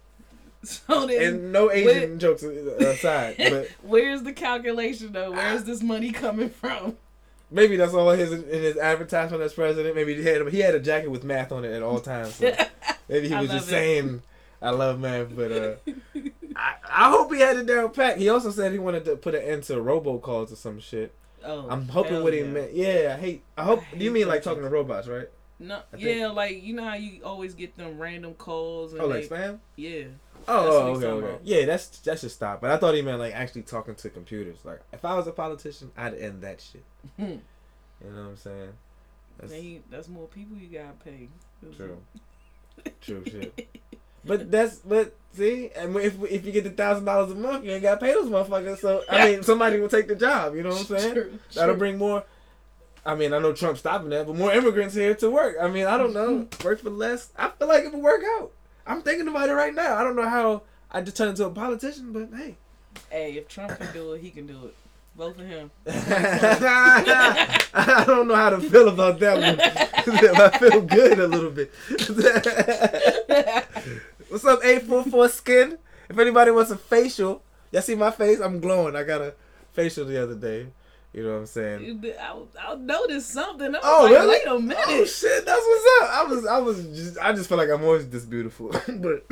[0.86, 3.36] so then, and no Asian jokes aside.
[3.50, 5.32] But where's the calculation though?
[5.32, 6.96] Where's this money coming from?
[7.50, 9.94] maybe that's all his in his advertisement as president.
[9.94, 12.34] Maybe he had he had a jacket with math on it at all times.
[12.36, 12.54] So
[13.08, 13.70] maybe he was just it.
[13.70, 14.22] saying,
[14.60, 15.74] "I love math," but uh,
[16.56, 18.18] I, I hope he had it down pat.
[18.18, 21.14] He also said he wanted to put an end to robocalls or some shit.
[21.44, 22.46] Oh, I'm hoping what he yeah.
[22.46, 22.72] meant.
[22.74, 23.44] Yeah, I hate.
[23.56, 23.82] I hope.
[23.92, 25.28] I do you mean like talking to robots, right?
[25.58, 29.26] No, yeah, like you know how you always get them random calls and Oh, they,
[29.26, 29.58] like spam.
[29.76, 30.04] yeah.
[30.48, 31.26] Oh, oh, okay, okay.
[31.26, 31.40] about.
[31.44, 32.60] Yeah, that's that should stop.
[32.60, 34.58] But I thought he meant like actually talking to computers.
[34.64, 36.84] Like if I was a politician, I'd end that shit.
[38.04, 38.72] You know what I'm saying?
[39.38, 41.28] That's you- that's more people you gotta pay.
[41.76, 42.02] true.
[43.00, 43.68] True shit.
[44.24, 47.70] But that's but see, and if if you get the thousand dollars a month, you
[47.70, 48.78] ain't got to pay those motherfuckers.
[48.78, 50.54] So I mean, somebody will take the job.
[50.56, 51.14] You know what I'm saying?
[51.14, 51.78] True, That'll true.
[51.78, 52.24] bring more.
[53.04, 55.56] I mean, I know Trump's stopping that, but more immigrants here to work.
[55.62, 56.48] I mean, I don't know.
[56.64, 57.30] Work for less.
[57.36, 58.50] I feel like it would work out.
[58.86, 59.96] I'm thinking about it right now.
[59.96, 62.56] I don't know how I just turned into a politician, but hey.
[63.10, 64.74] Hey, if Trump can do it, he can do it.
[65.16, 65.70] Vote for him.
[65.86, 69.58] I don't know how to feel about that one.
[70.40, 71.72] I feel good a little bit.
[74.28, 75.78] What's up, 844 Skin?
[76.08, 78.40] If anybody wants a facial, y'all see my face?
[78.40, 78.94] I'm glowing.
[78.94, 79.32] I got a
[79.72, 80.66] facial the other day.
[81.16, 82.04] You know what I'm saying?
[82.20, 83.74] I, I noticed something.
[83.74, 84.28] I Oh, like, really?
[84.28, 84.84] Wait a minute.
[84.86, 86.10] Oh shit, that's what's up.
[86.14, 89.24] I was, I was just, I just feel like I'm always this beautiful, but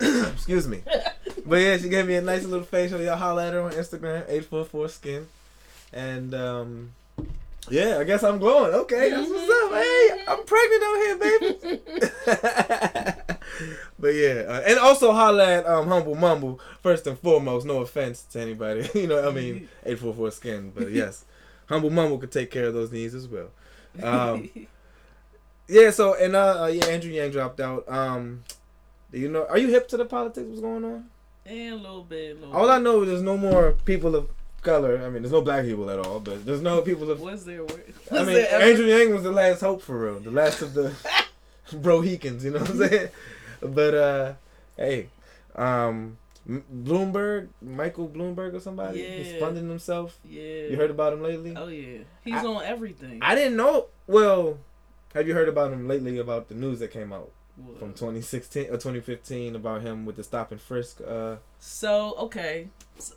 [0.32, 0.82] excuse me.
[1.44, 3.00] But yeah, she gave me a nice little facial.
[3.00, 5.26] Y'all holla at her on Instagram, eight four four skin,
[5.92, 6.92] and um,
[7.68, 8.72] yeah, I guess I'm glowing.
[8.72, 9.72] Okay, that's what's up.
[9.72, 11.18] Hey, I'm pregnant out here,
[12.38, 13.22] baby.
[13.98, 17.66] but yeah, uh, and also holla at um, humble mumble first and foremost.
[17.66, 19.28] No offense to anybody, you know.
[19.28, 21.24] I mean, eight four four skin, but yes,
[21.66, 23.50] humble mumble could take care of those needs as well.
[24.02, 24.48] Um,
[25.68, 25.90] yeah.
[25.90, 27.88] So and uh, uh, yeah, Andrew Yang dropped out.
[27.88, 28.44] Um,
[29.10, 29.46] do you know?
[29.46, 30.46] Are you hip to the politics?
[30.48, 31.06] What's going on?
[31.44, 32.36] and a little bit.
[32.36, 34.28] A little All I know is there's no more people of
[34.62, 34.98] color.
[34.98, 37.20] I mean, there's no black people at all, but there's no people of.
[37.20, 37.64] Was there?
[37.64, 37.78] Was
[38.10, 40.92] I mean, there Andrew Yang was the last hope for real, the last of the
[41.70, 42.42] brohicans.
[42.42, 43.08] You know what I'm saying?
[43.62, 44.32] But uh,
[44.76, 45.08] hey,
[45.54, 50.18] um, Bloomberg, Michael Bloomberg or somebody, he's funding himself.
[50.24, 50.42] Yeah.
[50.68, 51.54] You heard about him lately?
[51.56, 53.18] Oh yeah, he's I- on everything.
[53.22, 53.86] I didn't know.
[54.06, 54.58] Well,
[55.14, 56.18] have you heard about him lately?
[56.18, 57.78] About the news that came out What?
[57.78, 61.00] from 2016 or 2015 about him with the stop and frisk.
[61.06, 62.68] Uh, So okay,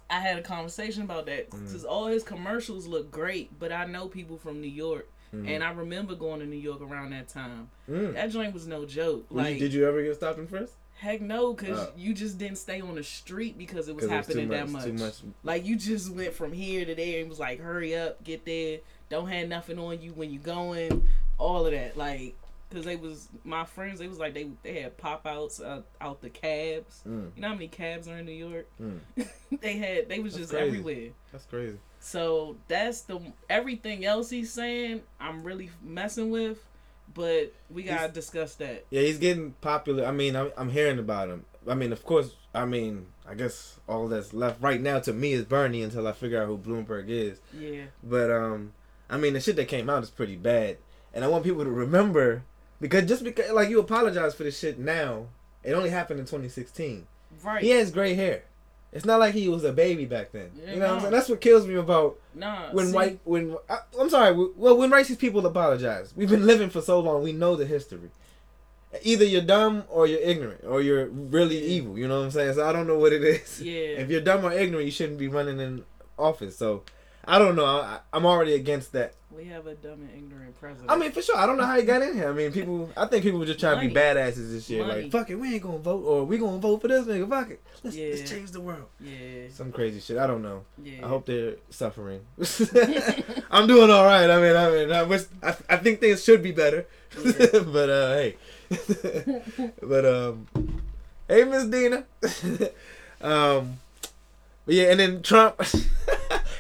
[0.09, 1.65] I had a conversation about that Mm.
[1.65, 5.47] because all his commercials look great, but I know people from New York, mm.
[5.47, 7.69] and I remember going to New York around that time.
[7.89, 8.13] Mm.
[8.13, 9.29] That joint was no joke.
[9.31, 10.75] Were you- Like did you ever get stopped and frisked?
[10.97, 11.91] heck no, because Oh.
[11.97, 14.55] you just didn't stay on the street because it was 'Cause it was happening too
[14.55, 14.99] that much, much.
[15.01, 15.15] Much.
[15.43, 18.79] Like you just went from here to there and was like, hurry up, get there.
[19.09, 21.05] Don't have nothing on you when you going.
[21.37, 22.33] All of that, like,
[22.71, 23.99] cause they was my friends.
[23.99, 27.03] They was like they they had pop outs uh, out the cabs.
[27.05, 27.31] Mm.
[27.35, 28.65] You know how many cabs are in New York?
[28.81, 28.99] Mm.
[29.61, 30.67] they had they was That's just crazy.
[30.67, 31.09] everywhere.
[31.33, 31.77] That's crazy.
[32.05, 35.01] So that's the everything else he's saying.
[35.19, 36.63] I'm really messing with,
[37.15, 38.85] but we gotta He's- discuss that.
[38.91, 40.05] Yeah, he's getting popular.
[40.05, 41.45] I mean, I'm, I'm hearing about him.
[41.67, 45.33] I mean, of course, I mean, I guess all that's left right now to me
[45.33, 47.39] is Bernie until I figure out who Bloomberg is.
[47.51, 48.73] Yeah, But um,
[49.09, 50.77] I mean, the shit that came out is pretty bad,
[51.11, 52.43] and I want people to remember
[52.79, 55.25] because just because like you apologize for this shit now,
[55.63, 57.07] it only happened in 2016.
[57.43, 57.63] right.
[57.63, 58.43] He has gray hair.
[58.95, 60.51] It's not like he was a baby back then.
[60.55, 61.11] Yeah, you know what I'm saying?
[61.11, 64.33] That's what kills me about Nah, when see, white when I, I'm sorry.
[64.55, 67.21] Well, when racist people apologize, we've been living for so long.
[67.21, 68.09] We know the history.
[69.03, 71.67] Either you're dumb or you're ignorant or you're really Yeah.
[71.75, 71.97] evil.
[71.99, 72.53] You know what I'm saying?
[72.55, 73.61] So I don't know what it is.
[73.61, 73.99] Yeah.
[74.01, 75.83] If you're dumb or ignorant, you shouldn't be running in
[76.17, 76.57] office.
[76.57, 76.83] So
[77.27, 77.65] I don't know.
[77.65, 79.13] I, I'm already against that.
[79.35, 80.89] we have a dumb and ignorant president.
[80.89, 81.37] I mean, for sure.
[81.37, 82.29] I don't know how he got in here.
[82.29, 82.89] I mean, people.
[82.95, 84.85] I think people were just trying to be badasses this year.
[84.85, 85.03] Money.
[85.03, 87.27] Like, fuck it, we ain't gonna vote, or we gonna vote for this nigga.
[87.29, 88.85] Fuck it, let's, let's change the world.
[89.01, 90.17] yeah, Some crazy shit.
[90.17, 90.63] I don't know.
[90.83, 91.05] yeah.
[91.05, 92.21] I hope they're suffering.
[93.51, 94.29] I'm doing all right.
[94.29, 95.23] I mean, I mean, I wish.
[95.43, 96.85] I, I think things should be better,
[97.23, 97.31] Yeah.
[97.65, 98.35] but uh, hey,
[99.81, 100.47] but um,
[101.27, 102.05] hey, Miss Dina.
[103.21, 103.79] um,
[104.65, 105.61] but yeah, and then Trump,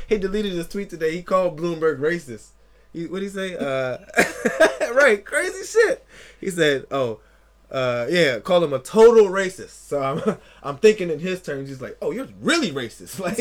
[0.07, 1.15] he deleted his tweet today.
[1.15, 2.49] He called Bloomberg racist.
[2.93, 3.55] He, what did he say?
[3.57, 3.97] Uh,
[4.93, 6.05] right, crazy shit.
[6.39, 7.19] He said, "Oh,
[7.71, 11.69] uh, yeah, call him a total racist." So I'm, I'm thinking in his terms.
[11.69, 13.37] He's like, "Oh, you're really racist." Like,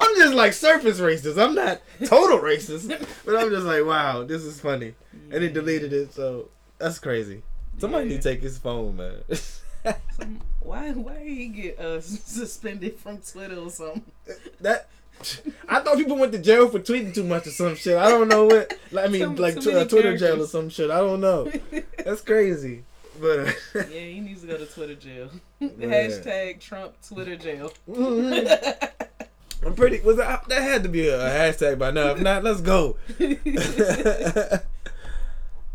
[0.00, 1.42] I'm just like surface racist.
[1.42, 2.88] I'm not total racist,
[3.24, 4.94] but I'm just like, wow, this is funny.
[5.30, 6.48] And he deleted it, so
[6.78, 7.42] that's crazy.
[7.78, 8.10] Somebody Yeah.
[8.16, 9.16] need to take his phone, man.
[10.18, 14.02] Some- why why he get uh suspended from Twitter or something?
[14.60, 14.88] that
[15.68, 17.96] I thought people went to jail for tweeting too much or some shit.
[17.96, 18.72] I don't know what.
[18.96, 20.90] I mean, Too- like too tw- uh, Twitter jail or some shit.
[20.90, 21.50] I don't know.
[22.04, 22.84] That's crazy.
[23.20, 25.30] But uh, yeah, he needs to go to Twitter jail.
[25.60, 27.72] Hashtag Trump Twitter jail.
[27.88, 28.92] mhm.
[29.66, 29.98] I'm pretty.
[30.00, 32.10] Was that that had to be a, a hashtag by now?
[32.12, 32.96] If not, let's go.
[33.18, 33.36] hey,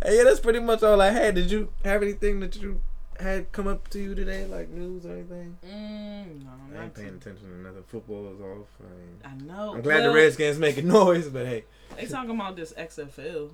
[0.05, 1.35] yeah, that's pretty much all I had.
[1.35, 2.81] Did you have anything that you
[3.23, 5.57] had come up to you today, like news or anything?
[5.65, 7.83] Mm, no, I not ain't paying too- attention to nothing.
[7.87, 8.67] Football is off.
[8.79, 9.73] I mean, I know.
[9.73, 11.65] I'm glad Well, the Redskins making noise, but hey.
[11.97, 13.51] They talking about this XFL.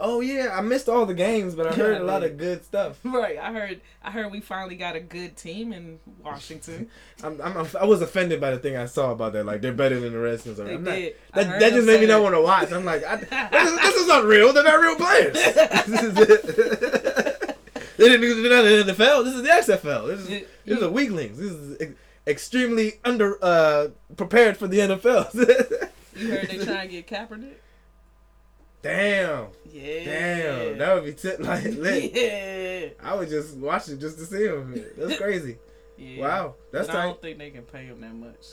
[0.00, 2.98] Oh yeah, I missed all the games, but I heard a lot of good stuff.
[3.04, 3.80] Right, I heard.
[4.02, 6.88] I heard we finally got a good team in Washington.
[7.22, 9.44] I'm, I'm, I was offended by the thing I saw about that.
[9.46, 10.56] Like they're better than the Redskins.
[10.56, 11.14] They I'm not- did.
[11.34, 12.72] I that that just made me not want to watch.
[12.72, 14.52] I'm like, I, this, is, this is not real.
[14.52, 15.34] They're not real players.
[15.34, 17.31] This is it.
[18.02, 19.24] They didn't do that in the NFL.
[19.24, 20.06] This is the XFL.
[20.08, 21.38] This is You- these are weaklings.
[21.38, 21.92] This is ex-
[22.26, 25.88] extremely under uh, prepared for the NFL.
[26.14, 27.54] You heard they trying to get Kaepernick?
[28.82, 30.04] damn, Yeah.
[30.04, 32.12] damn, that would be t- like lit.
[32.14, 32.88] Yeah.
[33.02, 34.74] I would just watch it just to see him.
[34.98, 35.56] That's crazy.
[35.96, 36.20] yeah.
[36.20, 38.44] Wow, that's but I don't think they can pay him that much.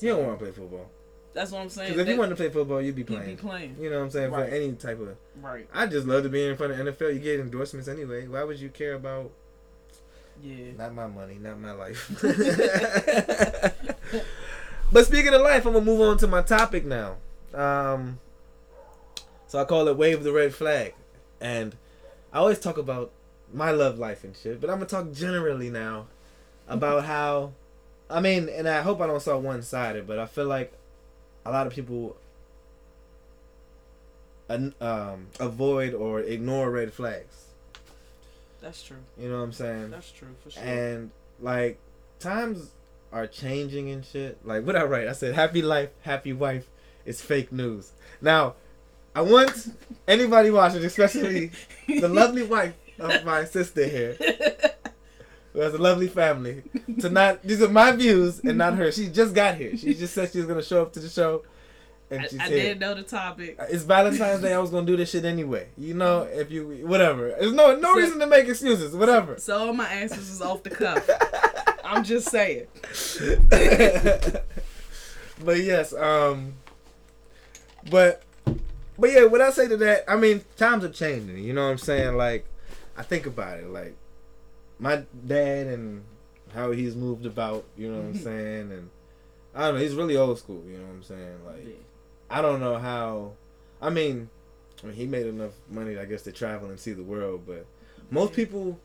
[0.00, 0.90] You don't want to play football.
[1.36, 1.90] That's what I'm saying.
[1.90, 3.26] Because if you That- wanted to play football, you'd be playing.
[3.26, 3.76] be playing.
[3.78, 4.30] You know what I'm saying?
[4.32, 4.48] Right.
[4.48, 5.08] For any type of.
[5.42, 5.68] Right.
[5.74, 7.12] I just love to be in front of NFL.
[7.12, 8.26] You get endorsements anyway.
[8.26, 9.30] Why would you care about
[10.42, 10.72] Yeah.
[10.78, 12.10] not my money, not my life?
[14.92, 17.16] but speaking of life, I'm gonna move on to my topic now.
[17.54, 18.18] Um,
[19.46, 20.94] so I call it "Wave the Red Flag,"
[21.40, 21.76] and
[22.32, 23.10] I always talk about
[23.52, 24.60] my love life and shit.
[24.60, 26.06] But I'm gonna talk generally now
[26.68, 27.52] about how,
[28.10, 30.72] I mean, and I hope I don't sound one sided, but I feel like
[31.46, 32.16] a lot of people
[34.48, 37.46] um, avoid or ignore red flags.
[38.60, 38.96] That's true.
[39.18, 39.90] You know what I'm saying?
[39.90, 40.62] That's true for sure.
[40.62, 41.78] And like
[42.18, 42.70] times
[43.12, 44.38] are changing and shit.
[44.44, 46.66] Like what I write, I said happy life, happy wife
[47.04, 47.92] is fake news.
[48.20, 48.54] Now,
[49.14, 49.74] I want
[50.06, 51.50] anybody watching, especially
[51.88, 54.16] the lovely wife of my sister here,
[55.56, 56.62] who has a lovely family,
[57.00, 58.92] to not these are my views and not her.
[58.92, 59.74] She just got here.
[59.74, 61.44] She just said she was gonna show up to the show.
[62.10, 63.56] And I, she's I didn't know the topic.
[63.70, 64.52] It's Valentine's Day.
[64.52, 65.68] I was gonna do this shit anyway.
[65.78, 67.34] You know, if you whatever.
[67.40, 68.94] There's no no So- reason to make excuses.
[68.94, 69.38] Whatever.
[69.38, 71.08] So all my answers is off the cuff.
[71.82, 72.66] I'm just saying.
[75.42, 76.52] but yes, um,
[77.90, 78.22] but
[78.98, 81.38] but yeah, what I say to that, I mean, times are changing.
[81.38, 82.14] You know what I'm saying?
[82.16, 82.46] Like,
[82.96, 83.68] I think about it.
[83.68, 83.96] Like,
[84.78, 86.04] my dad and
[86.52, 87.64] how he's moved about.
[87.76, 88.72] You know what I'm saying?
[88.72, 88.90] And
[89.54, 89.80] I don't know.
[89.80, 90.62] He's really old school.
[90.66, 91.36] You know what I'm saying?
[91.46, 91.78] Like,
[92.30, 93.32] I don't know how.
[93.80, 94.28] I mean,
[94.82, 97.42] I mean, he made enough money, I guess, to travel and see the world.
[97.46, 97.66] But
[98.10, 98.78] most people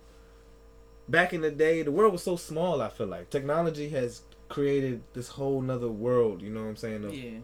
[1.09, 2.81] back in the day, the world was so small.
[2.81, 6.41] I feel like technology has created this whole nother world.
[6.41, 7.05] You know what I'm saying?
[7.05, 7.39] Of Yeah.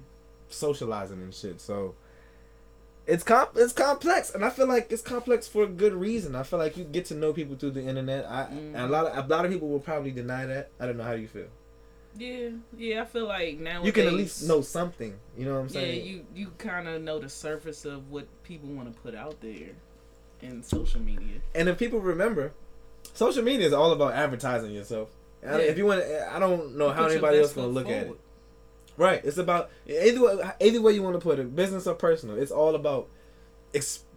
[0.49, 1.59] socializing and shit.
[1.61, 1.95] So
[3.07, 6.35] it's comp it's complex, and I feel like it's complex for a good reason.
[6.35, 8.29] I feel like you get to know people through the internet.
[8.29, 8.89] I and a mm.
[8.89, 10.71] lot of a lot of people will probably deny that.
[10.79, 11.47] I don't know how you feel.
[12.17, 12.49] Yeah.
[12.75, 13.03] Yeah.
[13.03, 15.15] I feel like now You can at least know something.
[15.37, 18.27] You know what I'm saying Yeah, you you kind of know the surface of what
[18.43, 19.69] people want to put out there
[20.41, 21.39] in social media.
[21.55, 22.53] And if people remember,
[23.13, 25.09] social media is all about advertising yourself.
[25.43, 25.57] Yeah.
[25.57, 28.19] If you want, I don't know how Put anybody else gonna look at it.
[28.97, 29.21] Right.
[29.23, 32.35] It's about either way, either way you want to put it, business or personal.
[32.37, 33.07] It's all about,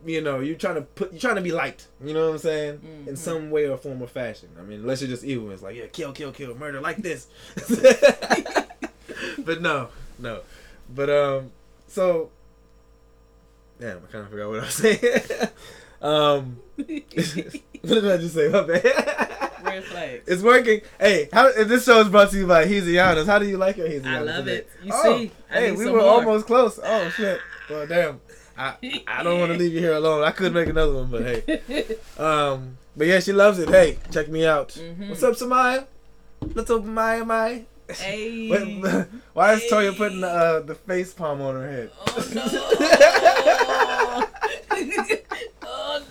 [0.07, 1.87] you know, you're trying to put, you're trying to be liked.
[2.03, 2.81] You know what I'm saying?
[3.07, 3.19] In Mhm.
[3.19, 4.49] some way or form or fashion.
[4.59, 7.27] I mean, unless you're just evil, it's like yeah, kill, kill, kill, murder, like this.
[9.45, 9.89] but no,
[10.19, 10.41] no.
[10.95, 11.53] But um,
[11.89, 12.31] so.
[13.79, 14.99] Damn, I kind of forgot what I was saying.
[16.03, 16.87] um, what
[17.83, 18.49] did I just say?
[18.49, 19.50] My bad.
[19.71, 20.29] Red flags.
[20.29, 20.81] It's working.
[20.99, 23.27] Hey, how if this show is brought to you by He's Giannis.
[23.27, 24.57] How do you like your He's I love today?
[24.59, 24.71] it.
[24.83, 26.09] You oh, see, I hey, we were more.
[26.09, 26.79] almost close.
[26.83, 27.41] Oh shit.
[27.69, 28.21] Well, damn.
[28.59, 28.75] I
[29.07, 30.23] I don't want to leave you here alone.
[30.25, 31.85] I could make another one, but hey.
[32.19, 33.69] Um, but yeah, she loves it.
[33.69, 34.71] Hey, check me out.
[34.71, 35.09] Mhm.
[35.09, 35.87] What's up, Samaya?
[36.41, 37.25] What's up, Maya?
[37.25, 37.61] Maya?
[37.89, 38.51] Hey.
[38.51, 38.83] Wait,
[39.33, 41.91] Why is Toya putting uh, the face palm on her head?
[42.07, 42.43] Oh no!
[45.63, 46.03] oh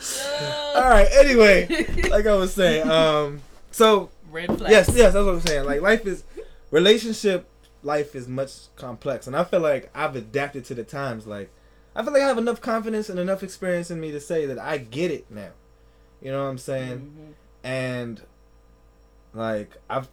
[0.73, 0.81] no!
[0.81, 1.07] All right.
[1.19, 1.67] Anyway,
[2.09, 3.41] like I was saying, um,
[3.79, 4.69] so Red flags.
[4.71, 5.65] Yes, yes, that's what I'm saying.
[5.65, 6.23] Like life is
[6.71, 7.47] relationship
[7.81, 11.25] life is much complex and I feel like I've adapted to the times.
[11.25, 11.49] Like
[11.95, 14.59] I feel like I have enough confidence and enough experience in me to say that
[14.59, 15.51] I get it now.
[16.21, 16.99] You know what I'm saying?
[16.99, 17.33] Mhm.
[17.63, 18.21] And
[19.33, 20.07] like I've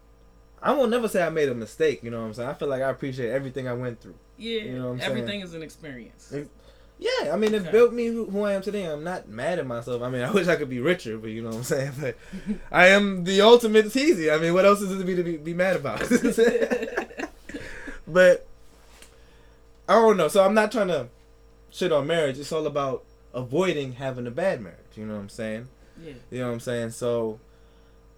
[0.62, 2.02] I won't never say I made a mistake.
[2.02, 2.48] You know what I'm saying?
[2.48, 4.14] I feel like I appreciate everything I went through.
[4.38, 5.40] Yeah, You know what I'm everything saying?
[5.42, 6.32] is an experience.
[6.32, 6.48] It-
[6.98, 7.72] Yeah, I mean, it Okay.
[7.72, 8.84] built me who, who I am today.
[8.84, 10.02] I'm not mad at myself.
[10.02, 11.92] I mean, I wish I could be richer, but you know what I'm saying.
[12.00, 12.16] But
[12.72, 14.30] I am the ultimate easy.
[14.30, 16.00] I mean, what else is it to be to be, be mad about?
[18.08, 18.46] but
[19.88, 20.28] I don't know.
[20.28, 21.08] So I'm not trying to
[21.70, 22.38] shit on marriage.
[22.38, 23.04] It's all about
[23.34, 24.78] avoiding having a bad marriage.
[24.94, 25.68] You know what I'm saying?
[26.02, 26.12] yeah.
[26.30, 26.90] You know what I'm saying?
[26.90, 27.38] So,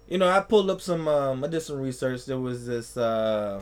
[0.09, 2.27] you know, I pulled up some, um, I did some research.
[2.27, 3.61] There was this, uh,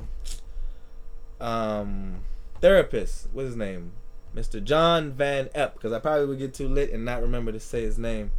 [1.41, 2.17] um,
[2.61, 3.29] therapist.
[3.33, 3.93] What's his name?
[4.37, 4.63] Mr.
[4.63, 5.75] John Van Epp.
[5.75, 8.31] Because I probably would get too lit and not remember to say his name.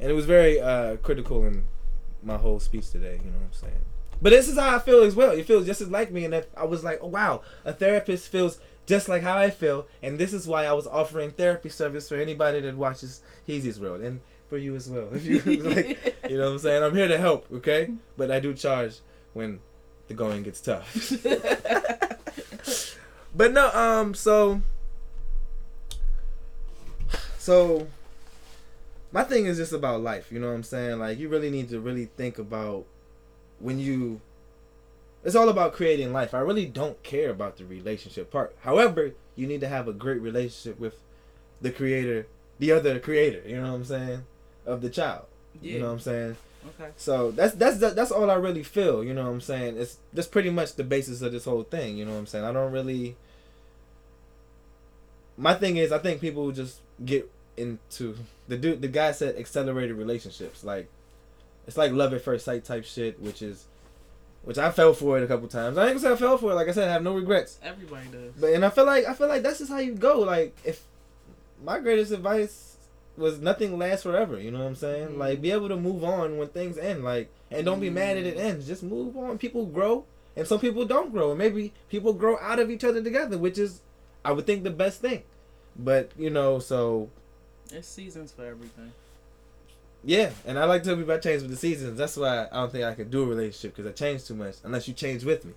[0.00, 1.64] And it was very, uh, critical in
[2.22, 3.20] my whole speech today.
[3.24, 3.84] You know what I'm saying?
[4.20, 5.30] But this is how I feel as well.
[5.30, 6.24] It feels just as like me.
[6.24, 9.86] And I was like, oh, wow, a therapist feels just like how I feel.
[10.02, 14.00] And this is why I was offering therapy service for anybody that watches Heezy's World.
[14.02, 15.08] And for you as well.
[15.12, 16.82] If you like, you know what I'm saying?
[16.82, 17.90] I'm here to help, okay?
[18.16, 19.00] But I do charge
[19.32, 19.60] when
[20.06, 21.12] the going gets tough.
[23.34, 24.62] but no, um, so
[27.44, 27.86] so
[29.12, 30.98] my thing is just about life, you know what I'm saying?
[30.98, 32.86] Like you really need to really think about
[33.58, 34.22] when you
[35.22, 36.32] it's all about creating life.
[36.32, 38.56] I really don't care about the relationship part.
[38.62, 40.94] However, you need to have a great relationship with
[41.60, 42.26] the creator,
[42.58, 44.24] the other creator, you know what I'm saying?
[44.64, 45.26] Of the child.
[45.60, 45.74] yeah.
[45.74, 46.36] You know what I'm saying?
[46.80, 46.92] okay.
[46.96, 49.04] So that's that's that's all I really feel.
[49.04, 49.76] You know what I'm saying?
[49.76, 51.98] It's that's pretty much the basis of this whole thing.
[51.98, 52.46] You know what I'm saying?
[52.46, 53.16] I don't really.
[55.36, 58.16] My thing is, I think people just get into
[58.48, 58.82] the dude.
[58.82, 60.62] The guy said accelerated relationships.
[60.64, 60.88] Like,
[61.66, 63.66] it's like love at first sight type shit, which is,
[64.42, 65.78] which I fell for it a couple times.
[65.78, 66.54] I ain't gonna say I fell for it.
[66.54, 67.58] Like I said, I have no regrets.
[67.62, 68.32] Everybody does.
[68.38, 70.20] But and I feel like I feel like that's just how you go.
[70.20, 70.82] Like if
[71.64, 72.76] my greatest advice
[73.16, 74.38] was nothing lasts forever.
[74.38, 75.08] You know what I'm saying?
[75.10, 75.18] Mhm.
[75.18, 77.02] Like be able to move on when things end.
[77.04, 78.66] Like and don't be mad at it ends.
[78.66, 79.38] Just move on.
[79.38, 80.04] People grow,
[80.36, 81.30] and some people don't grow.
[81.30, 83.80] And maybe people grow out of each other together, which is,
[84.24, 85.22] I would think, the best thing.
[85.76, 87.10] But you know, so
[87.72, 88.92] it's seasons for everything.
[90.04, 90.30] yeah.
[90.46, 91.98] And I like to tell people I change with the seasons.
[91.98, 94.56] That's why I don't think I could do a relationship because I change too much
[94.64, 95.52] unless you change with me.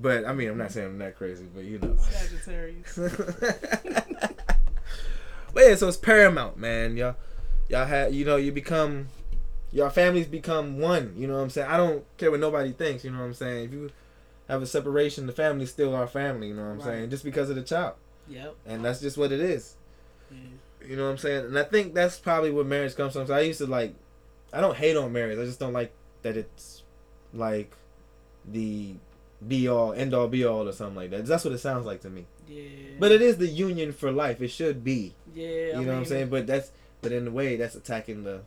[0.00, 1.96] But I mean, I'm not saying I'm that crazy, but you know.
[1.98, 2.98] Sagittarius.
[5.54, 6.96] but yeah, so it's paramount, man.
[6.96, 7.16] Y'all,
[7.68, 9.08] y'all have you know you become,
[9.72, 11.14] y'all families become one.
[11.16, 11.68] You know what I'm saying?
[11.70, 13.04] I don't care what nobody thinks.
[13.04, 13.64] You know what I'm saying?
[13.64, 13.90] If you
[14.48, 16.48] have a separation, the family's still our family.
[16.48, 16.84] You know what I'm Right.
[16.86, 17.10] saying?
[17.10, 17.94] Just because of the child,
[18.28, 18.54] Yep.
[18.66, 19.76] and that's just what it is.
[20.30, 20.38] Yeah.
[20.88, 21.44] You know what I'm saying?
[21.46, 23.26] And I think that's probably where marriage comes from.
[23.26, 23.94] So I used to like,
[24.52, 25.38] I don't hate on marriage.
[25.38, 26.82] I just don't like that it's
[27.34, 27.72] like
[28.50, 28.94] the
[29.46, 31.26] be all, end all, be all, or something like that.
[31.26, 32.26] That's what it sounds like to me.
[32.48, 32.62] Yeah.
[32.98, 34.40] But it is the union for life.
[34.40, 35.14] It should be.
[35.34, 35.46] Yeah.
[35.48, 36.28] You I know what I'm saying?
[36.30, 36.70] But that's
[37.02, 38.40] but in a way that's attacking the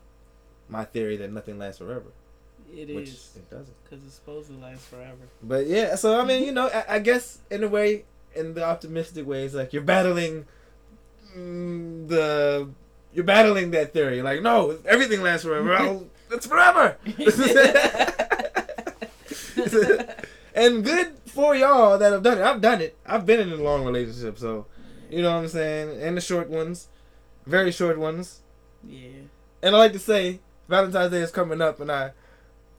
[0.68, 2.08] my theory that nothing lasts forever,
[2.74, 3.74] It is which it doesn't.
[3.84, 5.28] because it's supposed to last forever.
[5.44, 8.06] But yeah, so I mean, you know, I, I guess in a way,
[8.36, 10.46] in the optimistic way, it's like you're battling
[11.36, 12.70] mm, the
[13.14, 14.22] you're battling that theory.
[14.22, 15.76] Like, no, everything lasts forever.
[15.76, 16.98] I'll, it's forever.
[20.56, 22.44] and good for y'all that have done it.
[22.44, 22.98] I've done it.
[23.06, 24.66] I've been in a long relationship, so
[25.10, 26.02] you know what I'm saying.
[26.02, 26.88] And the short ones,
[27.46, 28.42] very short ones.
[28.88, 29.08] yeah.
[29.64, 32.12] And I like to say Valentine's Day is coming up, and I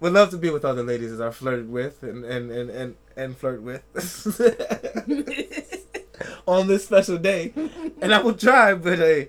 [0.03, 2.97] would love to be with other ladies as I flirted with and and and and,
[3.17, 3.83] and flirt with
[6.47, 7.53] on this special day.
[8.01, 9.29] And I will try, but hey,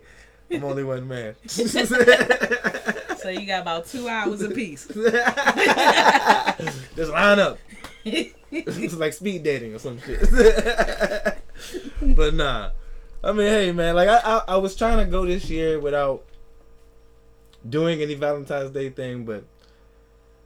[0.51, 1.36] I'm only one man.
[3.24, 4.86] So you got about two hours apiece.
[4.88, 5.05] Just
[7.09, 7.57] line up.
[8.03, 10.19] it's like speed dating or some shit.
[12.01, 12.71] but nah.
[13.24, 16.26] I mean, hey man, like I, I I was trying to go this year without
[17.69, 19.45] doing any Valentine's Day thing, but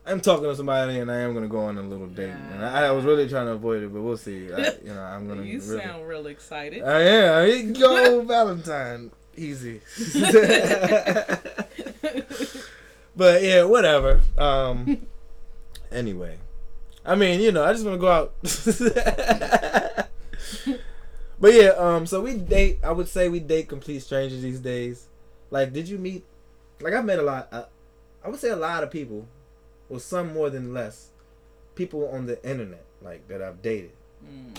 [0.08, 2.30] I'm talking to somebody and I am gonna go on a little date.
[2.30, 4.50] And I, I was really trying to avoid it, but we'll see.
[4.52, 5.42] I, you know, I'm gonna.
[5.42, 6.82] you really, sound real excited.
[6.82, 7.72] I am.
[7.74, 9.10] Go Valentine.
[9.36, 9.82] Easy.
[13.16, 14.22] but yeah, whatever.
[14.38, 15.06] Um.
[15.92, 16.38] Anyway,
[17.04, 18.32] I mean, you know, I just want to go out.
[21.38, 22.06] but yeah, um.
[22.06, 22.78] So we date.
[22.82, 25.06] I would say we date complete strangers these days.
[25.50, 26.24] Like, did you meet?
[26.80, 27.48] Like, I've met a lot.
[27.52, 27.64] Uh,
[28.24, 29.26] I would say a lot of people,
[29.88, 31.08] well, some more than less,
[31.74, 33.92] people on the internet, like that I've dated.
[34.24, 34.54] Mm.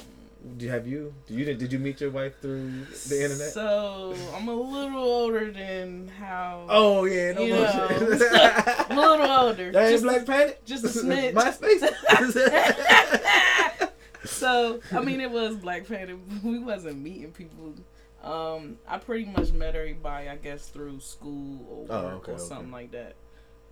[0.58, 1.14] Do you have you?
[1.28, 3.52] Did you did you meet your wife through the internet?
[3.52, 6.66] So I'm a little older than how.
[6.70, 8.22] Oh yeah, no You bullshit.
[8.22, 9.72] a little older.
[9.74, 10.66] That ain't Just- Black Planet.
[10.66, 11.34] just a smidge.
[11.34, 11.84] MySpace.
[14.26, 16.18] so I mean, it was Black Panther.
[16.44, 17.74] We wasn't meeting people.
[18.24, 22.36] Um, I pretty much met everybody, I guess, through school or work Oh, okay, or
[22.36, 22.44] okay.
[22.44, 23.16] something like that.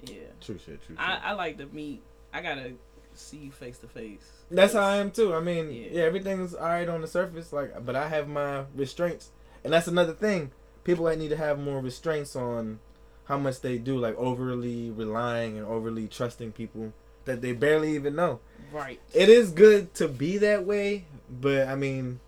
[0.06, 0.84] Yeah, true shit.
[0.86, 1.00] True shit.
[1.00, 2.02] I, I like to meet.
[2.34, 2.74] I gotta
[3.14, 4.32] see you face to face.
[4.52, 5.34] That's how I am too.
[5.34, 5.88] I mean, Yeah.
[5.91, 6.04] yeah.
[6.04, 9.32] everything's all right on the surface, like, but I have my restraints,
[9.64, 10.52] and that's another thing.
[10.84, 12.80] People that need to have more restraints on
[13.26, 16.93] how much they do, like overly relying and overly trusting people
[17.26, 18.39] that they barely even know.
[18.72, 19.02] Right.
[19.14, 22.22] It is good to be that way, but I mean,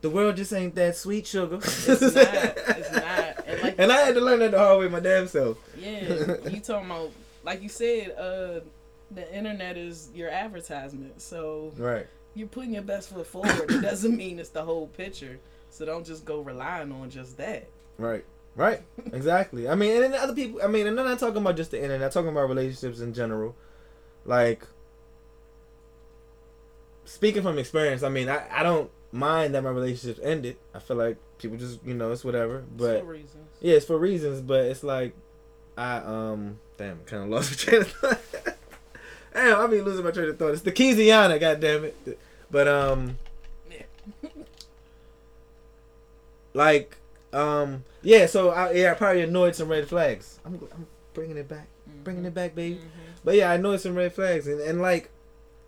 [0.00, 1.56] the world just ain't that sweet, sugar.
[1.56, 1.98] It's not.
[2.08, 2.99] It's not.
[3.80, 5.58] And I had to learn that the hard way my damn self.
[5.78, 7.10] Yeah, you talking about
[7.42, 8.60] like you said, uh,
[9.10, 11.20] the internet is your advertisement.
[11.22, 12.06] So Right.
[12.34, 13.70] you're putting your best foot forward.
[13.70, 15.38] it doesn't mean it's the whole picture.
[15.70, 17.68] So don't just go relying on just that.
[17.96, 18.24] Right.
[18.56, 18.82] Right.
[19.12, 19.68] Exactly.
[19.68, 20.60] I mean, and other people.
[20.62, 22.02] I mean, and I'm not talking about just the internet.
[22.02, 23.54] I'm talking about relationships in general.
[24.26, 24.66] Like,
[27.04, 30.56] speaking from experience, I mean, I, I don't mind that my relationship ended.
[30.74, 32.64] I feel like people just, you know, it's whatever.
[32.76, 33.48] But for reasons.
[33.60, 34.40] yeah, it's for reasons.
[34.40, 35.14] But it's like,
[35.76, 38.20] I um, damn, kind of lost my train of thought.
[39.34, 40.52] damn, I be losing my train of thought.
[40.52, 42.18] It's the Keysiana, God damn it.
[42.50, 43.16] But um,
[46.54, 46.96] like
[47.32, 48.26] um, yeah.
[48.26, 50.38] So I yeah, I probably annoyed some red flags.
[50.44, 51.68] I'm I'm bringing it back,
[52.04, 52.76] bringing it back, baby.
[52.76, 52.88] Mhm.
[53.24, 55.10] But yeah, I know some red flags, and, and like,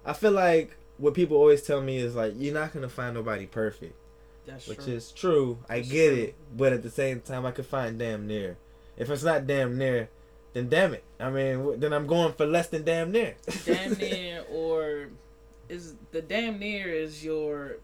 [0.04, 3.44] I feel like what people always tell me is like, you're not gonna find nobody
[3.44, 3.94] perfect,
[4.46, 4.92] That's which true.
[4.94, 5.58] is true.
[5.68, 6.22] I That's get true.
[6.22, 8.56] it, but at the same time, I could find damn near.
[8.96, 10.10] If it's not damn near,
[10.52, 11.02] then damn it.
[11.18, 13.34] I mean, then I'm going for less than damn near.
[13.64, 15.08] damn near or
[15.68, 17.78] is the damn near is your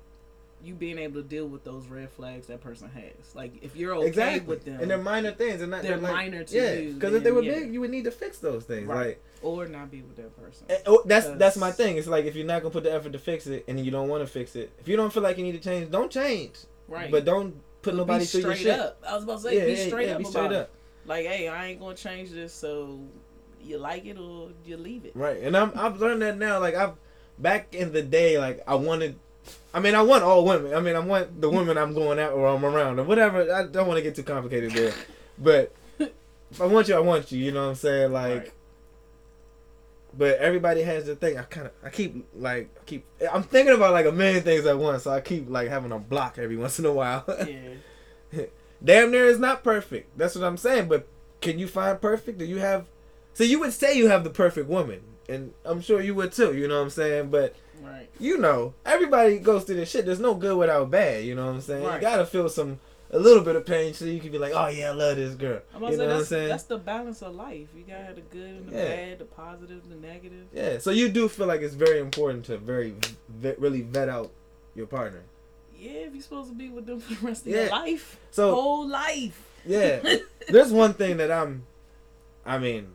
[0.63, 3.35] you being able to deal with those red flags that person has.
[3.35, 4.47] Like if you're okay exactly.
[4.47, 7.15] with them and they're minor things, and not They're like, minor to yeah, you, Because
[7.15, 7.55] if they were yeah.
[7.55, 8.87] big, you would need to fix those things.
[8.87, 9.07] Right.
[9.09, 10.67] Like, or not be with that person.
[10.69, 11.97] Eh, oh, that's that's my thing.
[11.97, 14.09] It's like if you're not gonna put the effort to fix it, and you don't
[14.09, 16.57] want to fix it, if you don't feel like you need to change, don't change.
[16.89, 17.11] Right.
[17.11, 18.81] But don't put nobody be through your straight shit.
[18.81, 19.03] up.
[19.07, 20.71] I was about to say yeah, be yeah, straight yeah, up be about straight it.
[21.07, 23.01] Like, hey, I ain't gonna change this, so
[23.63, 25.13] you like it or you leave it.
[25.15, 26.59] Right, and I'm I've learned that now.
[26.61, 26.95] Like I've
[27.39, 29.19] back in the day, like I wanted.
[29.73, 30.75] I mean, I want all women.
[30.75, 33.51] I mean, I want the women I'm going out or I'm around or whatever.
[33.53, 34.93] I don't want to get too complicated there,
[35.39, 37.39] but if I want you, I want you.
[37.39, 38.13] You know what I'm saying?
[38.13, 38.53] Like, Right.
[40.19, 41.39] But everybody has their thing.
[41.39, 43.07] I kind of, I keep like, I keep.
[43.33, 45.99] I'm thinking about like a million things at once, so I keep like having a
[45.99, 47.25] block every once in a while.
[48.31, 48.45] Yeah.
[48.85, 50.17] Damn near is not perfect.
[50.19, 50.89] That's what I'm saying.
[50.89, 51.09] But
[51.41, 52.39] can you find perfect?
[52.39, 52.85] Do you have?
[53.35, 56.55] So you would say you have the perfect woman, and I'm sure you would too.
[56.57, 57.31] You know what I'm saying?
[57.31, 58.09] But Right.
[58.19, 60.05] you know, everybody goes through this shit.
[60.05, 61.25] There's no good without bad.
[61.25, 61.85] You know what I'm saying?
[61.85, 61.95] Right.
[61.95, 62.81] You gotta feel some
[63.11, 65.35] a little bit of pain so you can be like, oh yeah, I love this
[65.35, 65.61] girl.
[65.75, 66.49] I'm You know say what I'm that's, saying?
[66.49, 67.69] that's the balance of life.
[67.77, 68.85] You gotta have the good and the Yeah.
[68.85, 70.47] bad, the positive, the negative.
[70.53, 70.79] Yeah.
[70.79, 72.95] So you do feel like it's very important to very
[73.29, 74.31] ve- really vet out
[74.75, 75.23] your partner.
[75.79, 77.63] Yeah, if you're supposed to be with them for the rest of Yeah.
[77.63, 79.43] your life, So whole life.
[79.65, 80.01] Yeah.
[80.49, 81.65] There's one thing that I'm
[82.45, 82.89] I mean,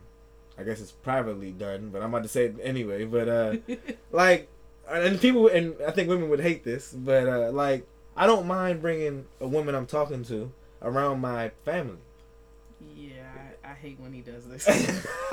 [0.58, 3.56] I guess it's privately done, but I'm about to say it anyway, but uh
[4.12, 4.48] like
[4.88, 7.86] and people and I think women would hate this, but uh like
[8.16, 10.52] I don't mind bringing a woman I'm talking to
[10.82, 11.98] around my family.
[12.94, 13.12] yeah,
[13.64, 14.68] I, I hate when he does this.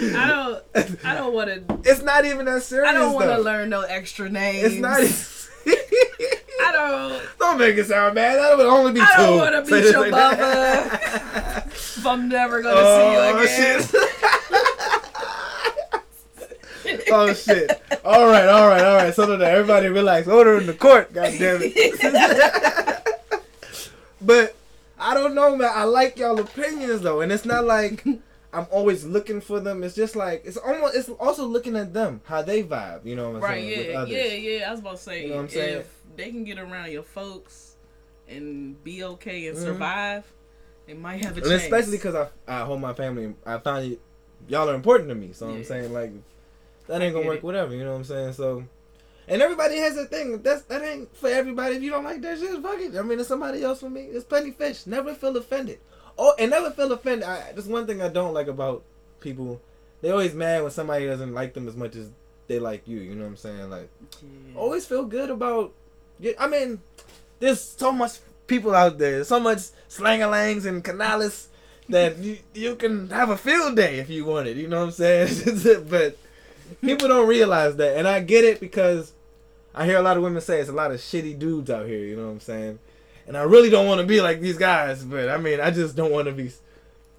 [0.00, 1.04] I don't.
[1.04, 1.90] I don't want to.
[1.90, 4.74] it's not even that serious I don't want to learn no extra names.
[4.74, 5.00] It's not
[6.60, 7.22] I don't.
[7.38, 8.36] Don't make it sound bad.
[8.36, 9.22] That would only be I two.
[9.22, 11.64] don't wanna be your like that.
[11.98, 13.80] If I'm never gonna oh, see you oh, again.
[13.80, 14.17] Oh, shit.
[17.10, 17.80] Oh shit.
[18.04, 19.14] All right, all right, all right.
[19.14, 20.28] So that everybody relax.
[20.28, 21.12] Order in the court.
[21.12, 23.04] God damn it.
[24.20, 24.56] but
[24.98, 25.70] I don't know, man.
[25.72, 28.04] I like y'all opinions though, and it's not like
[28.52, 29.82] I'm always looking for them.
[29.82, 30.94] It's just like it's almost.
[30.96, 33.04] It's also looking at them how they vibe.
[33.04, 33.64] You know what I'm Right?
[33.64, 33.78] saying?
[33.78, 34.24] with Yeah.
[34.24, 34.58] Yeah.
[34.58, 34.68] Yeah.
[34.68, 35.78] I was about to say You know what I'm saying?
[35.80, 37.76] if they can get around your folks
[38.28, 39.62] and be okay and Mhm.
[39.62, 40.24] survive,
[40.86, 41.62] they might have a And chance.
[41.62, 43.34] especially because I, I hold my family.
[43.46, 43.96] I find y-
[44.48, 45.32] y'all are important to me.
[45.32, 46.12] So I'm saying like
[46.88, 47.38] that ain't gonna work.
[47.38, 47.44] it.
[47.44, 47.74] Whatever.
[47.74, 48.32] You know what I'm saying?
[48.34, 48.64] So.
[49.30, 50.40] And everybody has a thing.
[50.42, 51.76] That's that ain't for everybody.
[51.76, 52.96] If you don't like that shit, fuck it.
[52.96, 54.02] I mean, it's somebody else for me.
[54.02, 54.86] It's plenty fish.
[54.86, 55.78] Never feel offended.
[56.18, 57.28] Oh, and never feel offended.
[57.28, 58.82] I, that's one thing I don't like about
[59.20, 59.60] people.
[60.00, 62.10] They always mad when somebody doesn't like them as much as
[62.46, 63.00] they like you.
[63.00, 63.68] You know what I'm saying?
[63.70, 63.90] Like,
[64.22, 64.58] Yeah.
[64.58, 65.74] always feel good about.
[66.38, 66.80] I mean,
[67.38, 69.58] there's so much people out there, so much
[69.90, 71.48] slangalangs and canales
[71.90, 74.56] that you you can have a field day if you wanted.
[74.56, 75.86] You know what I'm saying?
[75.88, 76.16] but
[76.80, 79.12] people don't realize that, and I get it because
[79.74, 81.98] I hear a lot of women say it's a lot of shitty dudes out here.
[81.98, 82.78] You know what I'm saying?
[83.26, 85.94] And I really don't want to be like these guys, but I mean, I just
[85.96, 86.50] don't want to be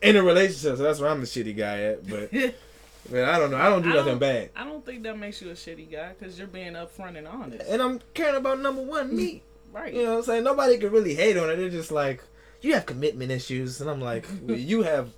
[0.01, 0.77] in a relationship.
[0.77, 2.07] So that's where I'm the shitty guy at.
[2.09, 2.33] But
[3.11, 3.57] man, I don't know.
[3.57, 4.49] I don't do I nothing don't- bad.
[4.55, 7.63] I don't think that makes you a shitty guy because you're being upfront and honest.
[7.69, 9.43] And I'm caring about number one, me.
[9.71, 9.77] Mm-hmm.
[9.77, 9.93] right.
[9.93, 10.43] You know what I'm saying?
[10.43, 11.57] Nobody can really hate on it.
[11.57, 12.23] They're just like,
[12.61, 13.79] you have commitment issues.
[13.79, 15.09] And I'm like, well, you have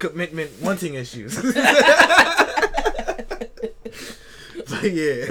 [0.00, 1.38] commitment wanting issues.
[4.70, 5.26] but yeah.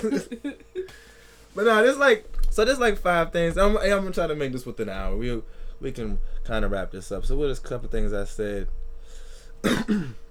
[1.56, 3.58] but no, there's like so there's like five things.
[3.58, 5.16] I'm I'm gonna try to make this within an hour.
[5.16, 5.42] We
[5.80, 7.26] we can kind of wrap this up.
[7.26, 8.68] So what is a couple things I said?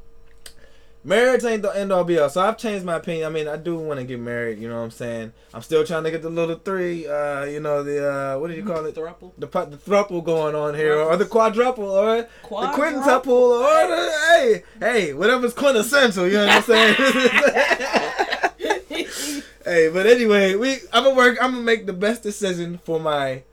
[1.04, 2.28] Marriage ain't the end all be all.
[2.28, 3.26] So I've changed my opinion.
[3.26, 4.58] I mean, I do want to get married.
[4.58, 5.32] You know what I'm saying?
[5.54, 7.06] I'm still trying to get the little three.
[7.06, 8.94] Uh, you know the uh, what do you call it?
[8.94, 9.32] Thruple.
[9.38, 12.26] The the thruple going on here, or the quadruple, or the
[12.72, 16.26] quintuple, or the, hey, hey, whatever's quintessential.
[16.26, 16.94] You know what I'm saying?
[19.64, 21.38] hey, but anyway, we I'm gonna work.
[21.40, 23.44] I'm gonna make the best decision for my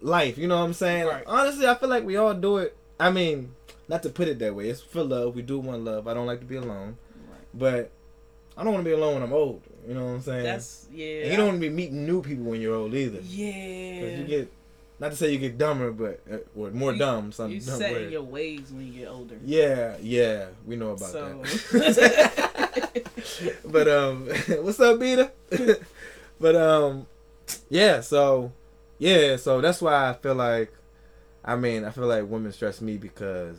[0.00, 0.38] life.
[0.38, 1.06] You know what I'm saying?
[1.06, 1.24] Right.
[1.26, 2.76] Honestly, I feel like we all do it.
[2.98, 3.54] I mean,
[3.88, 4.68] not to put it that way.
[4.68, 5.34] It's for love.
[5.34, 6.06] We do want love.
[6.06, 6.96] I don't like to be alone,
[7.28, 7.40] Right.
[7.54, 7.90] but
[8.56, 9.62] I don't want to be alone when I'm old.
[9.86, 10.44] You know what I'm saying?
[10.44, 11.22] That's yeah.
[11.22, 13.20] and you don't want to be meeting new people when you're old either.
[13.24, 14.00] Yeah.
[14.00, 14.52] 'Cause you get,
[15.00, 17.32] not to say you get dumber, but uh, or more You- dumb.
[17.32, 18.02] Some you dumb set word.
[18.02, 19.36] in your ways when you get older.
[19.44, 21.40] Yeah, yeah, we know about So.
[21.72, 23.52] that.
[23.64, 24.26] but um,
[24.64, 25.30] what's up, Beta?
[26.40, 27.06] but um,
[27.70, 28.00] yeah.
[28.00, 28.52] So
[28.98, 30.72] yeah, so that's why I feel like,
[31.44, 33.56] I mean, I feel like women stress me because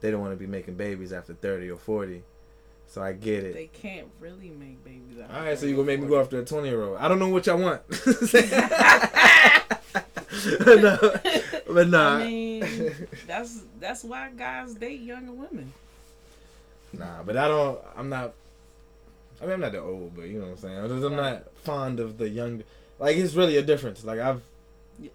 [0.00, 2.22] they don't want to be making babies after thirty or forty.
[2.86, 3.52] So I get it.
[3.52, 5.18] they can't really make babies.
[5.30, 6.98] All right, so you gonna make me go after a twenty year old?
[6.98, 7.82] I don't know what y'all want.
[10.66, 10.98] no,
[11.70, 12.16] but nah.
[12.18, 12.94] I mean,
[13.26, 15.72] that's that's why guys date younger women.
[16.92, 17.78] Nah, but I don't.
[17.96, 18.32] I'm not.
[19.40, 20.78] I mean, I'm not that old, but you know what I'm saying.
[20.78, 22.62] I'm just- I'm not fond of the young.
[22.98, 24.04] Like it's really a difference.
[24.04, 24.42] Like I've,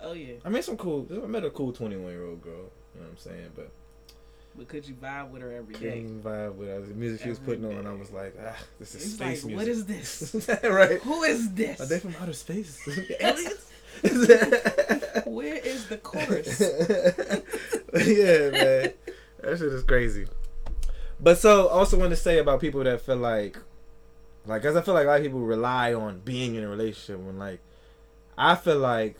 [0.01, 1.07] Oh yeah, I met some cool.
[1.11, 2.53] I met a cool 21 year old girl.
[2.53, 3.49] You know what I'm saying?
[3.55, 3.69] But
[4.55, 6.01] but could you vibe with her every day?
[6.01, 6.81] couldn't vibe with her.
[6.81, 7.83] the music she was Every putting on.
[7.83, 7.89] day.
[7.89, 9.89] I was like, ah, this is It's space like, what music.
[9.99, 10.49] is this?
[10.63, 11.01] right?
[11.01, 11.79] Who is this?
[11.81, 12.79] Are they from outer space?
[13.19, 13.69] Aliens?
[15.25, 16.59] Where is the chorus?
[16.61, 18.93] yeah, man.
[19.41, 20.25] That shit is crazy.
[21.19, 23.57] But so, also want to say about people that feel like,
[24.45, 27.19] like, cause I feel like a lot of people rely on being in a relationship
[27.23, 27.59] when, like,
[28.37, 29.15] I feel like,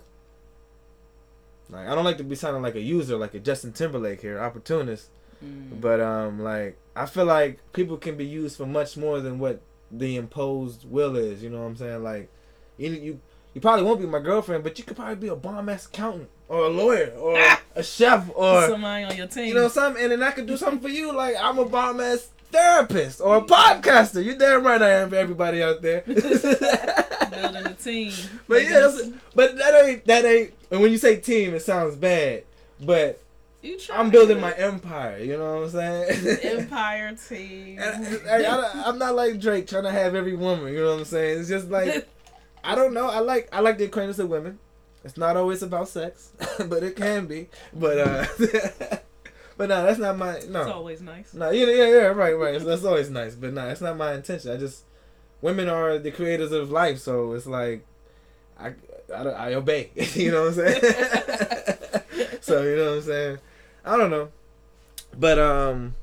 [1.69, 4.39] like, I don't like to be sounding like a user, like a Justin Timberlake here,
[4.39, 5.09] opportunist.
[5.43, 5.81] Mm.
[5.81, 9.61] But um, like, I feel like people can be used for much more than what
[9.91, 11.43] the imposed will is.
[11.43, 12.03] You know what I'm saying?
[12.03, 12.31] Like,
[12.77, 13.19] you you
[13.53, 16.29] you probably won't be my girlfriend, but you could probably be a bomb ass accountant
[16.47, 17.37] or a lawyer or
[17.75, 19.47] a chef or somebody on your team.
[19.47, 21.13] you know something, and then I could do something for you.
[21.13, 24.23] Like I'm a bomb ass therapist or a podcaster.
[24.23, 26.01] You damn right I am for everybody out there.
[27.33, 28.11] building a team.
[28.47, 28.91] but yeah,
[29.35, 30.53] but that ain't that ain't.
[30.71, 32.43] And when you say team, it sounds bad.
[32.79, 33.21] But
[33.63, 35.19] you try I'm building my empire.
[35.19, 36.37] You know what I'm saying?
[36.59, 37.79] empire team.
[37.79, 40.73] I, am not like Drake trying to have every woman.
[40.73, 41.39] You know what I'm saying?
[41.39, 42.07] It's just like
[42.63, 43.07] I don't know.
[43.07, 44.59] I like I like the acquaintance of women.
[45.05, 46.31] It's not always about sex,
[46.67, 47.47] but it can be.
[47.73, 48.25] But uh,
[49.57, 50.61] but no, that's not my no.
[50.61, 51.33] It's always nice.
[51.33, 52.61] No, yeah, yeah, yeah, right, right.
[52.61, 54.51] That's always nice, but no, that's not my intention.
[54.51, 54.83] I just
[55.41, 57.85] women are the creators of life, so it's like
[58.59, 58.73] I
[59.13, 59.91] I, I obey.
[60.15, 60.81] you know what I'm saying?
[62.41, 63.37] so you know what I'm saying?
[63.85, 64.29] I don't know,
[65.17, 65.95] but um,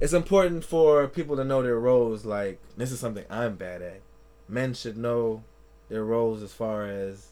[0.00, 2.24] it's important for people to know their roles.
[2.24, 4.00] Like this is something I'm bad at.
[4.48, 5.42] Men should know
[5.88, 7.28] their roles as far as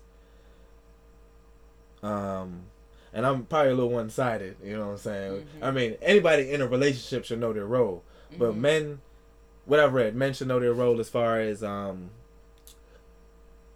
[2.03, 2.62] um
[3.14, 5.33] and I'm probably a little one sided, you know what I'm saying?
[5.61, 5.66] Mhm.
[5.66, 8.03] I mean, anybody in a relationship should know their role.
[8.39, 8.57] But Mhm.
[8.57, 9.01] men
[9.66, 12.11] what I've read, men should know their role as far as um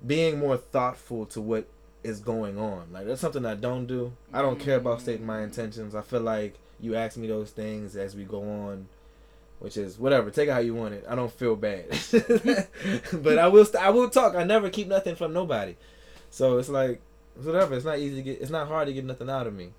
[0.05, 1.66] being more thoughtful to what
[2.07, 2.88] is going on.
[2.92, 4.12] Like that's something I don't do.
[4.32, 5.94] I don't care about stating my intentions.
[5.94, 8.88] I feel like you ask me those things as we go on,
[9.59, 10.30] which is whatever.
[10.30, 11.04] Take it how you want it.
[11.09, 11.86] I don't feel bad,
[13.12, 13.64] but I will.
[13.64, 14.34] St- I will talk.
[14.34, 15.76] I never keep nothing from nobody.
[16.30, 17.00] So it's like
[17.36, 17.74] it's whatever.
[17.74, 18.40] It's not easy to get.
[18.40, 19.72] It's not hard to get nothing out of me.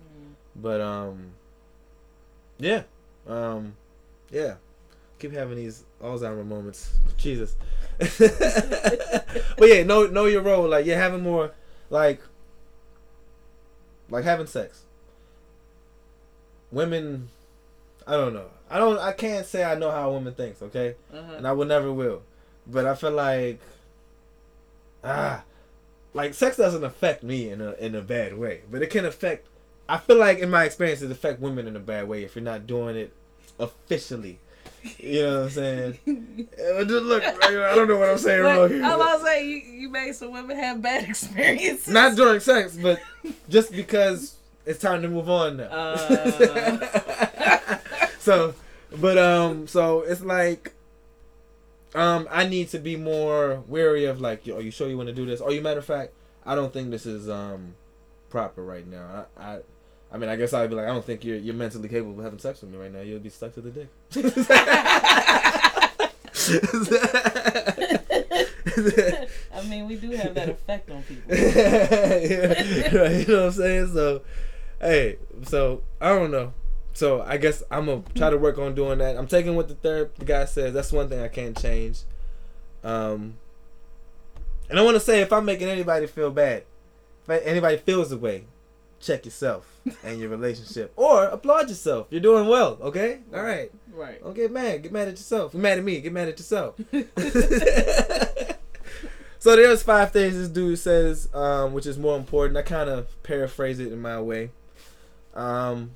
[0.00, 0.32] Mm.
[0.56, 1.32] But um,
[2.58, 2.82] yeah,
[3.26, 3.74] um,
[4.30, 4.54] yeah.
[5.18, 6.90] Keep having these Alzheimer moments.
[7.16, 7.56] Jesus.
[7.98, 10.68] but yeah, know know your role.
[10.68, 11.52] Like you're having more,
[11.90, 12.20] like,
[14.10, 14.82] like having sex.
[16.72, 17.28] Women,
[18.06, 18.48] I don't know.
[18.70, 18.98] I don't.
[18.98, 20.60] I can't say I know how a woman thinks.
[20.62, 21.34] Okay, Uh-huh.
[21.36, 22.22] and I will never will.
[22.66, 23.60] But I feel like,
[25.04, 25.44] ah,
[26.14, 29.46] like sex doesn't affect me in a in a bad way, but it can affect.
[29.88, 32.42] I feel like in my experience, it affect women in a bad way if you're
[32.44, 33.12] not doing it
[33.60, 34.40] officially.
[34.98, 35.98] You know what I'm saying?
[36.56, 38.84] Just look, I don't know what I'm saying here.
[38.84, 41.92] I'm about to say you, you made some women have bad experiences.
[41.92, 43.00] Not during sex, but
[43.48, 45.64] just because it's time to move on now.
[45.64, 46.88] Uh.
[48.18, 48.54] so,
[49.00, 50.74] but um, so it's like,
[51.94, 55.14] um, I need to be more wary of like, are you sure you want to
[55.14, 55.40] do this?
[55.40, 56.12] Or you matter of fact,
[56.44, 57.74] I don't think this is um
[58.28, 59.26] proper right now.
[59.38, 59.58] I I,
[60.14, 62.24] I mean, I guess I'd be like, I don't think you're you're mentally capable of
[62.24, 63.00] having sex with me right now.
[63.00, 63.88] You'll be stuck to the dick.
[69.52, 71.24] I mean, we do have that effect on people.
[71.36, 73.92] yeah, right, you know what I'm saying?
[73.92, 74.22] So,
[74.80, 76.52] hey, so I don't know.
[76.92, 79.16] So I guess I'm gonna try to work on doing that.
[79.16, 80.74] I'm taking what the third the guy says.
[80.74, 82.02] That's one thing I can't change.
[82.84, 83.34] Um,
[84.70, 86.62] and I want to say if I'm making anybody feel bad,
[87.26, 88.44] if anybody feels the way,
[89.04, 92.06] check yourself and your relationship, or applaud yourself.
[92.10, 92.78] You're doing well.
[92.80, 93.70] Okay, all right.
[93.92, 94.22] Right.
[94.22, 94.82] Don't get mad.
[94.82, 95.52] Get mad at yourself.
[95.52, 96.00] Get mad at me.
[96.00, 96.74] Get mad at yourself.
[99.38, 102.56] so there's five things this dude says, um, which is more important.
[102.56, 104.50] I kind of paraphrase it in my way.
[105.34, 105.92] Um,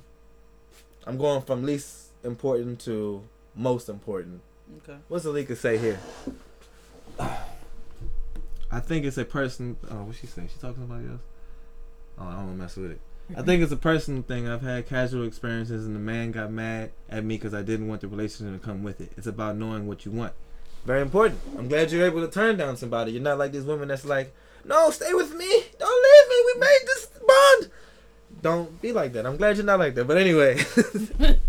[1.05, 3.23] I'm going from least important to
[3.55, 4.41] most important.
[4.83, 4.97] Okay.
[5.07, 5.99] What's Alika say here?
[8.71, 9.77] I think it's a person.
[9.89, 10.43] Oh, what she say?
[10.47, 11.21] She talking to somebody else?
[12.19, 13.01] Oh, I don't want to mess with it.
[13.37, 14.47] I think it's a personal thing.
[14.47, 18.01] I've had casual experiences, and the man got mad at me because I didn't want
[18.01, 19.11] the relationship to come with it.
[19.17, 20.33] It's about knowing what you want.
[20.85, 21.39] Very important.
[21.57, 23.11] I'm glad you're able to turn down somebody.
[23.11, 24.33] You're not like these women that's like,
[24.65, 25.63] no, stay with me.
[25.77, 26.53] Don't leave me.
[26.53, 27.71] We made this bond.
[28.41, 29.25] Don't be like that.
[29.25, 30.07] I'm glad you're not like that.
[30.07, 30.63] But anyway,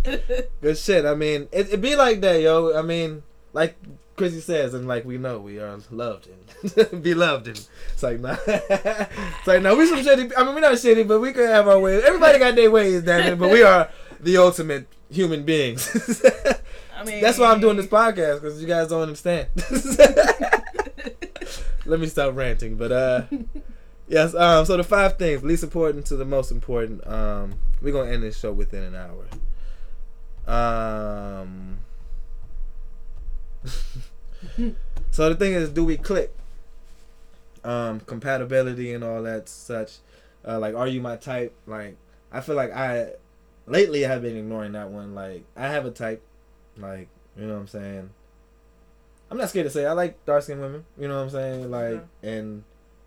[0.61, 1.05] good shit.
[1.05, 2.77] I mean, it, it be like that, yo.
[2.77, 3.77] I mean, like
[4.21, 8.37] Krissy says, and like we know, we are loved and beloved, and it's like nah,
[8.47, 10.33] it's like no, we some shitty.
[10.37, 12.05] I mean, we're not shitty, but we can have our ways.
[12.05, 13.39] Everybody got their ways, damn it.
[13.39, 13.89] But we are
[14.21, 16.23] the ultimate human beings.
[16.97, 19.49] I mean, That's why I'm doing this podcast because you guys don't understand.
[21.87, 23.23] Let me stop ranting, but uh,
[24.07, 24.35] yes.
[24.35, 27.07] Um, so the five things, least important to the most important.
[27.07, 29.27] Um, we're gonna end this show within an hour.
[30.47, 31.79] Um.
[35.11, 36.35] so the thing is, do we click?
[37.63, 39.99] Um, compatibility and all that such.
[40.47, 41.55] Uh, like, are you my type?
[41.67, 41.97] Like,
[42.33, 43.13] I feel like I
[43.67, 45.15] lately I have been ignoring that one.
[45.15, 46.23] Like, I have a type.
[46.79, 48.11] Like, you know what I'm saying?
[49.31, 50.85] I'm not scared to say I like dark skinned women.
[50.99, 51.71] You know what I'm saying?
[51.71, 52.65] Like, and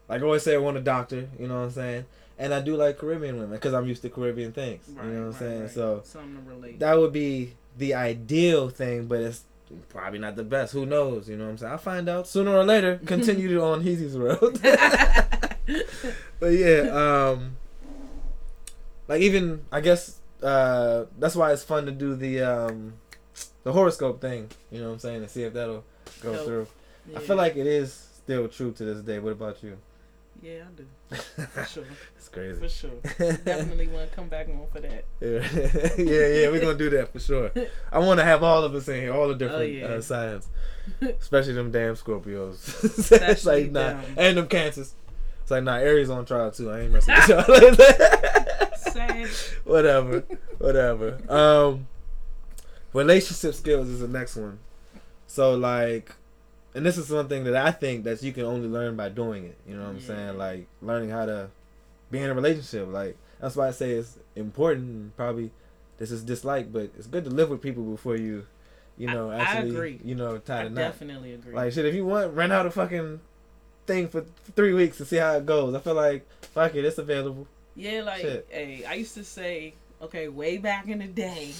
[0.07, 1.27] like I always say, I want a doctor.
[1.39, 2.05] You know what I'm saying?
[2.39, 4.83] And I do like Caribbean women because I'm used to Caribbean things.
[4.89, 5.61] Right, you know what I'm saying?
[5.61, 5.71] right.
[5.71, 6.79] So something to relate.
[6.79, 9.43] that would be the ideal thing, but it's
[9.89, 10.73] probably not the best.
[10.73, 11.29] Who knows?
[11.29, 11.71] You know what I'm saying?
[11.71, 12.99] I'll find out sooner or later.
[13.05, 14.59] Continue to on Heezy's road.
[16.39, 17.57] but yeah, um,
[19.07, 22.93] like even I guess uh, that's why it's fun to do the um,
[23.63, 24.49] the horoscope thing.
[24.71, 25.21] You know what I'm saying?
[25.21, 25.83] To see if that'll
[26.21, 26.67] go through.
[27.09, 27.17] yeah.
[27.17, 29.19] I feel like it is still true to this day.
[29.19, 29.77] What about you?
[30.43, 30.85] Yeah, I do
[31.47, 31.83] for sure,
[32.17, 32.59] it's crazy.
[32.59, 32.91] for sure.
[33.45, 35.05] Definitely want to come back on for that.
[35.21, 36.49] Yeah, yeah, yeah.
[36.49, 37.51] We're gonna do that for sure.
[37.91, 39.85] I want to have all of us in here, all the different Oh, yeah.
[39.85, 40.47] uh, signs,
[41.01, 43.11] especially them damn Scorpios.
[43.11, 44.93] it's like nah, and them Cancers.
[45.41, 46.69] It's like nah, Aries on trial too.
[46.71, 47.37] I ain't messing with y'all.
[47.47, 49.49] like that.
[49.63, 50.23] Whatever,
[50.59, 51.19] whatever.
[51.29, 51.87] Um,
[52.93, 54.59] relationship skills is the next one.
[55.27, 56.15] So like,
[56.75, 59.57] and this is something that I think that you can only learn by doing it.
[59.67, 60.07] You know what I'm Yeah.
[60.07, 60.37] saying?
[60.37, 61.49] Like learning how to
[62.11, 62.87] be in a relationship.
[62.91, 64.87] Like that's why I say it's important.
[64.87, 65.51] and Probably
[65.97, 68.45] this is dislike, but it's good to live with people before you,
[68.97, 69.99] you know, I- I actually, agree.
[70.03, 70.75] you know, tie I the knot.
[70.75, 71.53] definitely agree.
[71.53, 73.19] Like shit, if you want, rent out a fucking
[73.85, 74.21] thing for
[74.55, 75.73] three weeks to see how it goes.
[75.75, 77.47] I feel like fuck it, it's available.
[77.75, 78.47] Yeah, like Shit.
[78.49, 81.51] hey, I used to say, okay, way back in the day,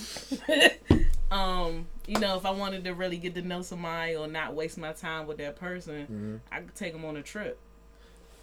[1.33, 4.77] um, you know, if I wanted to really get to know somebody or not waste
[4.77, 7.59] my time with that person, hmm I could take them on a trip.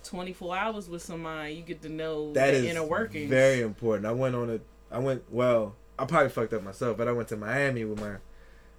[0.03, 3.29] Twenty four hours with somebody, you get to know That is inner workings.
[3.29, 4.07] very important.
[4.07, 4.61] I went on a,
[4.95, 5.75] I went well.
[5.99, 8.15] I probably fucked up myself, but I went to Miami with my,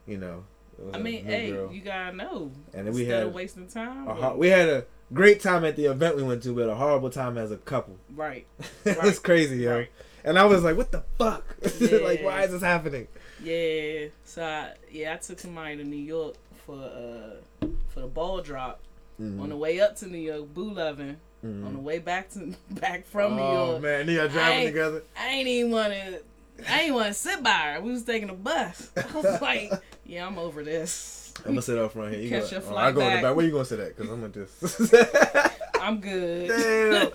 [0.07, 0.43] you know,
[0.79, 1.71] was I mean, hey, girl.
[1.71, 2.51] you gotta know.
[2.73, 4.37] and then we Instead had of wasting time.
[4.39, 7.37] we had a great time at the event we went to, but a horrible time
[7.37, 7.97] as a couple.
[8.15, 8.47] right.
[8.85, 9.03] Right.
[9.03, 9.75] was crazy, yo.
[9.77, 9.91] Right.
[10.23, 11.45] And I was like, what the fuck?
[11.81, 13.07] like, why is this happening?
[13.43, 14.07] Yeah.
[14.23, 16.35] So I, yeah, I took somebody to New York
[16.65, 18.81] for uh for the ball drop.
[19.21, 19.41] Mhm.
[19.41, 21.17] On the way up to New York, boo loving.
[21.45, 21.65] Mhm.
[21.65, 25.03] On the way back to back from New oh, York, man, y'all driving ain't- together.
[25.19, 26.21] I ain't even want to.
[26.69, 27.81] I ain't want to sit by her.
[27.81, 28.91] We was taking a bus.
[28.97, 29.71] I was like,
[30.05, 31.33] yeah, I'm over this.
[31.39, 32.21] I'm gonna sit up front here.
[32.21, 33.23] You Catch go, your oh, flight I go in the back.
[33.23, 33.35] back.
[33.35, 33.97] Where you gonna sit at?
[33.97, 34.93] Cause I'm at this.
[35.81, 36.47] I'm good.
[36.49, 37.11] Damn.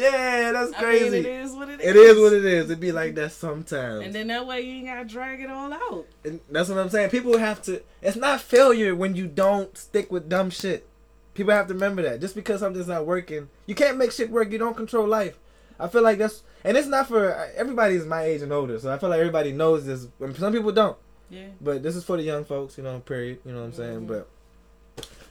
[0.00, 1.10] Yeah, that's I crazy.
[1.10, 1.86] mean, it is what it is.
[1.86, 2.70] It is what it is.
[2.70, 4.04] It be like that sometimes.
[4.04, 6.06] And then that way you ain't gotta drag it all out.
[6.24, 7.10] And that's what I'm saying.
[7.10, 7.82] People have to.
[8.02, 10.86] It's not failure when you don't stick with dumb shit.
[11.34, 12.20] People have to remember that.
[12.20, 14.50] Just because something's not working, you can't make shit work.
[14.50, 15.38] You don't control life.
[15.78, 18.78] I feel like that's, and it's not for everybody's my age and older.
[18.78, 20.06] So I feel like everybody knows this.
[20.36, 20.96] Some people don't.
[21.30, 21.46] Yeah.
[21.60, 22.98] But this is for the young folks, you know.
[23.00, 23.38] Period.
[23.44, 24.00] You know what I'm saying.
[24.00, 24.06] Mhm.
[24.08, 24.28] But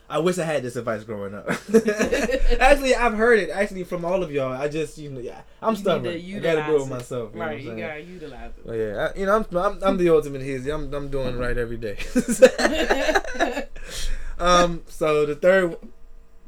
[0.10, 1.48] I wish I had this advice growing up.
[2.60, 4.54] actually, I've heard it actually from all of y'all.
[4.54, 6.08] I just you know, yeah, I'm You stubborn.
[6.08, 7.32] I gotta do it myself.
[7.34, 8.66] You know what right, you gotta utilize it.
[8.66, 10.74] But yeah, I, you know, I'm, I'm I'm the ultimate Heezy.
[10.74, 11.98] I'm I'm doing right every day.
[14.40, 15.78] um, so the third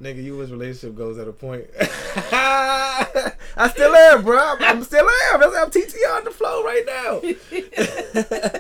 [0.02, 1.68] nigga, you was relationship goes at a point.
[2.34, 4.40] I still am, bro.
[4.40, 5.40] I'm, I'm still am.
[5.40, 8.58] That's I'm TT on the flow right now.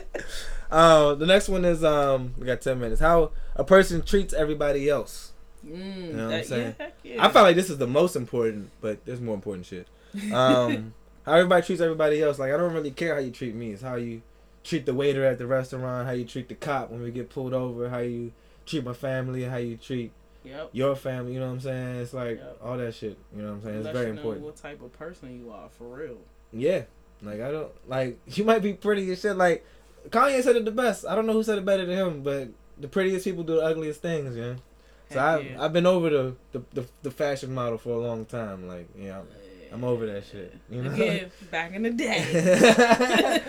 [0.71, 3.01] Uh, the next one is um, we got ten minutes.
[3.01, 5.33] How a person treats everybody else.
[5.65, 6.75] Mm, You know what I'm saying?
[6.79, 7.25] Yeah, yeah.
[7.25, 9.87] I felt like this is the most important, but there's more important shit.
[10.33, 10.93] Um,
[11.25, 12.39] how everybody treats everybody else.
[12.39, 13.71] Like I don't really care how you treat me.
[13.71, 14.21] It's how you
[14.63, 17.53] treat the waiter at the restaurant, how you treat the cop when we get pulled
[17.53, 18.31] over, how you
[18.65, 20.11] treat my family, how you treat
[20.43, 20.69] Yep.
[20.71, 21.33] your family.
[21.35, 21.95] You know what I'm saying?
[21.97, 22.57] It's like Yep.
[22.63, 23.15] all that shit.
[23.35, 23.75] You know what I'm saying?
[23.77, 24.45] It's Let very you know important.
[24.45, 26.17] what type of person you are for real.
[26.51, 26.83] Yeah.
[27.21, 29.35] Like I don't like you might be pretty as shit.
[29.35, 29.63] Like
[30.09, 31.05] Kanye said it the best.
[31.05, 32.49] I don't know who said it better than him, but
[32.79, 34.55] the prettiest people do the ugliest things, yeah.
[35.09, 35.63] So Heck I've yeah.
[35.63, 38.67] I've been over the, the, the, the fashion model for a long time.
[38.67, 39.27] Like, yeah, I'm,
[39.73, 40.53] I'm over that shit.
[40.69, 40.91] You know?
[40.91, 42.23] Again, back in the day,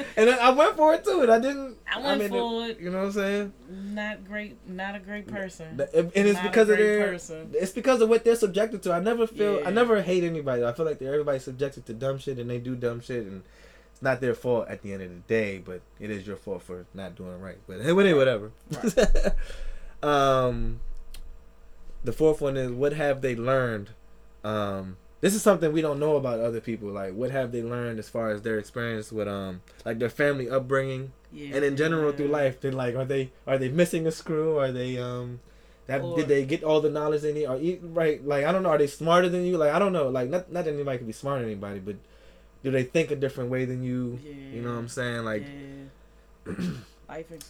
[0.17, 1.77] and I I went for it too, and I didn't.
[1.93, 2.81] I went mean, for it.
[2.81, 3.53] You know what I'm saying?
[3.71, 5.77] Not great, not a great person.
[5.77, 7.07] The- And it's Not because of their.
[7.09, 7.51] person.
[7.55, 8.93] It's because of what they're subjected to.
[8.93, 9.61] I never feel.
[9.61, 9.69] Yeah.
[9.69, 10.65] I never hate anybody.
[10.65, 13.43] I feel like they're everybody's subjected to dumb shit, and they do dumb shit, and
[14.03, 15.59] not their fault at the end of the day.
[15.65, 17.59] But it is your fault for not doing right.
[17.67, 18.53] But anyway, whatever.
[20.03, 20.81] um,
[22.05, 23.91] the fourth one is what have they learned?
[24.45, 26.89] Um, this is something we don't know about other people.
[26.89, 30.51] Like, what have they learned as far as their experience with um, like their family
[30.51, 31.55] upbringing, Yeah.
[31.57, 32.61] and in general through life?
[32.61, 34.59] They like, are they are they missing a screw?
[34.59, 35.39] Are they um,
[35.89, 37.49] Or- did they get all the knowledge they need?
[37.61, 38.25] Eat right?
[38.27, 38.71] Like, I don't know.
[38.71, 39.57] Are they smarter than you?
[39.59, 40.09] Like, I don't know.
[40.09, 41.95] Like, not not that anybody can be smarter than anybody, but
[42.63, 44.19] do they think a different way than you?
[44.23, 44.33] Yeah.
[44.33, 45.25] You know what I'm saying?
[45.25, 45.45] Like.
[46.47, 46.55] yeah.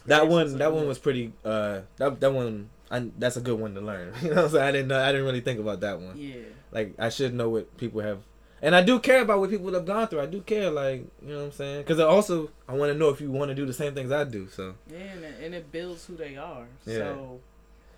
[0.07, 1.31] That one, that one was pretty.
[1.45, 4.13] Uh, that that one, I, that's a good one to learn.
[4.21, 6.17] You know, what I'm saying I didn't, know, I didn't really think about that one.
[6.17, 6.35] Yeah.
[6.71, 8.19] Like, I should know what people have,
[8.61, 10.21] and I do care about what people have gone through.
[10.21, 11.81] I do care, like, you know what I'm saying?
[11.81, 14.11] Because I also, I want to know if you want to do the same things
[14.11, 14.47] I do.
[14.49, 16.65] So Yeah, and it, and it builds who they are.
[16.85, 16.97] Yeah.
[16.97, 17.39] So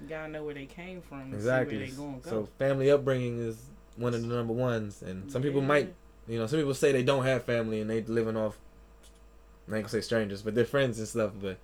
[0.01, 1.76] you gotta know where they came from and exactly.
[1.76, 2.30] see where they gonna go.
[2.30, 3.57] So family upbringing is
[3.95, 5.93] one of the number ones, and some people might,
[6.28, 8.57] you know, some people say they don't have family and they living off.
[9.67, 11.32] I ain't gonna say strangers, but they're friends and stuff.
[11.41, 11.57] But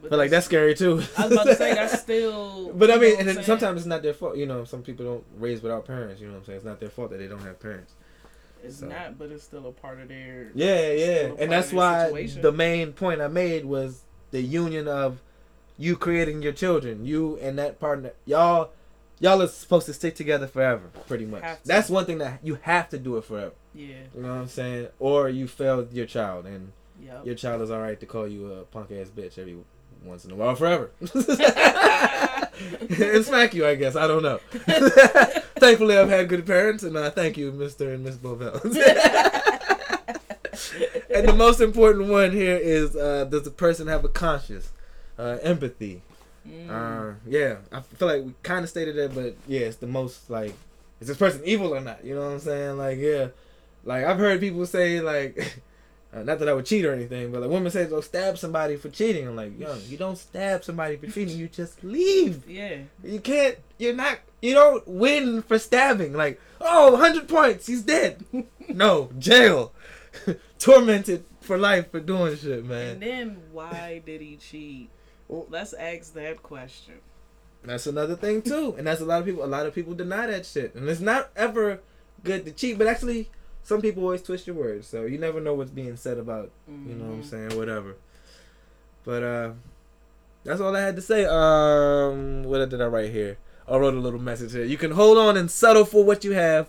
[0.00, 1.02] But feel like that's scary too.
[1.16, 2.72] I was about to say that's still.
[2.72, 4.36] But I mean, and sometimes it's not their fault.
[4.36, 6.20] You know, some people don't raise without parents.
[6.20, 6.56] You know what I'm saying?
[6.56, 7.92] It's not their fault that they don't have parents.
[8.64, 8.86] it's so.
[8.86, 10.50] not, but it's still a part of their.
[10.54, 12.42] Yeah, yeah, Still a part and that's why situation.
[12.42, 14.02] the main point I made was
[14.32, 15.20] the union of
[15.78, 18.70] you creating your children, you and that partner, y'all.
[19.18, 21.42] Y'all are supposed to stick together forever, pretty much.
[21.64, 23.52] That's one thing that you have to do it forever.
[23.76, 23.86] Yeah.
[24.14, 24.88] You know what I'm saying?
[24.98, 26.72] Or you failed your child, and
[27.02, 27.26] Yep.
[27.26, 29.56] your child is all right to call you a punk ass bitch every
[30.02, 31.10] once in a while, forever, and
[33.24, 33.66] smack you.
[33.66, 34.38] I guess I don't know.
[35.58, 38.64] Thankfully, I've had good parents, and uh, thank you, Mister and Miss Bovell.
[41.10, 44.70] and the most important one here is: uh, Does the person have a conscience,
[45.18, 46.02] uh, empathy?
[46.48, 46.70] Mm.
[46.70, 50.30] Uh, yeah, I feel like we kind of stated that, but yeah, it's the most
[50.30, 50.54] like,
[51.00, 52.04] is this person evil or not?
[52.04, 52.76] You know what I'm saying?
[52.78, 53.28] Like, yeah,
[53.86, 55.62] like I've heard people say like,
[56.14, 58.76] uh, not that I would cheat or anything, but like women say they'll stab somebody
[58.76, 59.26] for cheating.
[59.26, 62.48] I'm like, yo, you don't stab somebody for cheating, you just leave.
[62.48, 62.78] yeah.
[63.02, 63.56] You can't.
[63.78, 64.18] You're not.
[64.42, 66.12] You don't win for stabbing.
[66.12, 67.66] Like, oh, 100 points.
[67.66, 68.22] He's dead.
[68.68, 69.72] no, jail.
[70.58, 72.88] Tormented for life for doing shit, man.
[72.94, 74.90] And then why did he cheat?
[75.28, 76.94] Well- Let's ask that question.
[77.64, 79.44] That's another thing too, and that's a lot of people.
[79.44, 81.80] A lot of people deny that shit, and it's not ever
[82.22, 82.78] good to cheat.
[82.78, 83.28] But actually,
[83.66, 86.52] some people always twist your words, so you never know what's being said about.
[86.68, 87.30] You know what I'm Mhm.
[87.30, 87.56] saying?
[87.58, 87.96] Whatever.
[89.04, 89.50] But uh,
[90.44, 91.24] that's all I had to say.
[91.24, 93.38] Um, what did I write here?
[93.66, 94.62] I wrote a little message here.
[94.64, 96.68] You can hold on and settle for what you have.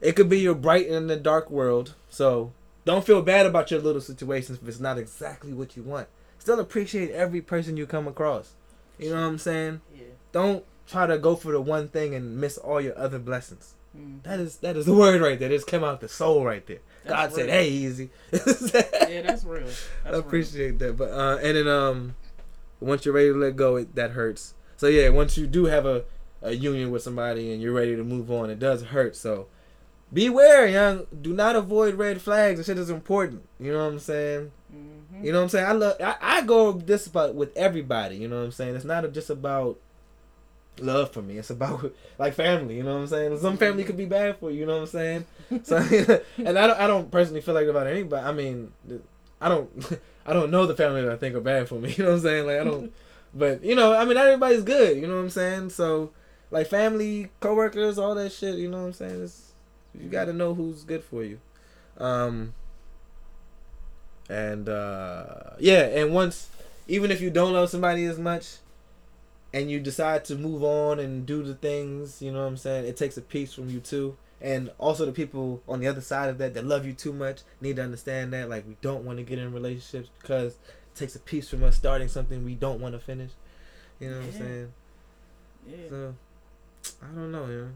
[0.00, 1.94] It could be your bright in the dark world.
[2.08, 2.52] So
[2.86, 6.08] don't feel bad about your little situations if it's not exactly what you want.
[6.38, 8.54] Still appreciate every person you come across.
[8.98, 9.82] You know what I'm saying?
[9.94, 10.04] Yeah.
[10.32, 13.74] Don't try to go for the one thing and miss all your other blessings.
[13.96, 14.22] Mm.
[14.22, 15.48] That is that is the word right there.
[15.50, 16.78] This came out the soul right there.
[17.04, 19.64] That's God said, "Hey, easy." Yeah, that's real.
[19.64, 20.20] That's I real.
[20.20, 20.96] appreciate that.
[20.96, 22.14] But uh, and then um,
[22.80, 24.54] once you're ready to let go, it, that hurts.
[24.78, 26.04] So yeah, once you do have a,
[26.40, 29.14] a union with somebody and you're ready to move on, it does hurt.
[29.16, 29.46] So
[30.12, 31.06] beware, young.
[31.20, 32.58] Do not avoid red flags.
[32.58, 33.42] This shit is important.
[33.60, 34.50] You know what I'm saying?
[34.74, 35.24] Mhm.
[35.24, 35.66] You know what I'm saying?
[35.66, 35.96] I love.
[36.00, 38.16] I, I go this about with everybody.
[38.16, 38.74] You know what I'm saying?
[38.76, 39.78] It's not just about
[40.80, 41.38] love for me.
[41.38, 42.76] It's about like family.
[42.76, 43.38] You know what I'm saying?
[43.38, 44.60] Some family could be bad for you.
[44.60, 45.26] You know what I'm saying?
[45.64, 45.76] So
[46.38, 46.80] and I don't.
[46.80, 48.26] I don't personally feel like about anybody.
[48.26, 48.72] I mean,
[49.38, 50.00] I don't.
[50.24, 51.92] I don't know the family that I think are bad for me.
[51.92, 52.46] You know what I'm saying?
[52.46, 52.92] Like I don't.
[53.34, 54.96] but you know, I mean, not everybody's good.
[54.96, 55.70] You know what I'm saying?
[55.70, 56.10] So,
[56.50, 58.54] like family, coworkers, all that shit.
[58.54, 59.24] You know what I'm saying?
[59.24, 59.52] It's,
[59.94, 61.38] you got to know who's good for you.
[61.98, 62.54] Um.
[64.30, 66.48] And uh yeah, and once,
[66.88, 68.56] even if you don't love somebody as much,
[69.52, 72.86] and you decide to move on and do the things, you know what I'm saying?
[72.86, 74.16] It takes a piece from you too.
[74.40, 77.42] And also the people on the other side of that that love you too much
[77.60, 81.14] need to understand that like we don't want to get in relationships because it takes
[81.14, 83.30] a piece from us starting something we don't want to finish.
[84.00, 84.72] You know what I'm saying?
[85.68, 85.88] Yeah.
[85.90, 86.14] So
[87.02, 87.70] I don't know, you know.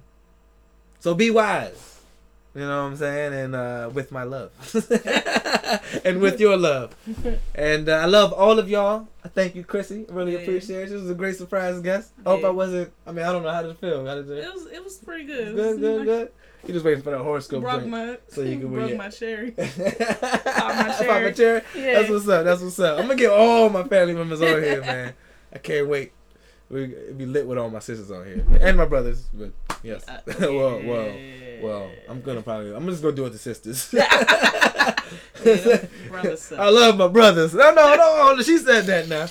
[0.99, 2.01] So be wise.
[2.57, 3.35] You know what I'm saying?
[3.35, 4.51] And uh, with my love.
[6.05, 6.97] and with your love.
[7.55, 9.09] And uh, I love all of y'all.
[9.25, 10.07] I thank you, Krissy.
[10.11, 10.39] Really Yeah.
[10.39, 10.91] appreciate it.
[10.91, 12.13] This was a great surprise guest.
[12.25, 12.47] I hope Yeah.
[12.49, 12.93] I wasn't.
[13.07, 14.07] I mean, I don't know how to feel.
[14.07, 14.39] How did it?
[14.45, 15.55] It was it was pretty good.
[15.55, 16.33] Good, good, like- good.
[16.67, 17.91] You just waiting for that horoscope Broke drink.
[17.91, 18.97] my So you can broke read it.
[18.99, 19.51] my cherry.
[19.53, 21.33] Pop my my cherry.
[21.35, 21.63] cherry.
[21.77, 21.93] Yeah.
[22.01, 22.45] That's what's up.
[22.45, 22.99] That's what's up.
[22.99, 25.15] I'm gonna get all my family members on here, man.
[25.53, 26.13] I can't wait.
[26.69, 26.87] We
[27.17, 29.29] be lit with all my sisters on here and my brothers.
[29.33, 29.53] But
[29.85, 31.46] yes, Uh, well, well, yeah.
[31.63, 31.91] Well.
[32.09, 32.75] I'm gonna probably.
[32.75, 33.95] I'm just gonna do it with the sisters.
[35.45, 35.77] Yeah,
[36.09, 36.59] brother suck.
[36.59, 37.55] I love my brothers.
[37.55, 38.43] No, no, no.
[38.43, 39.27] She said that now.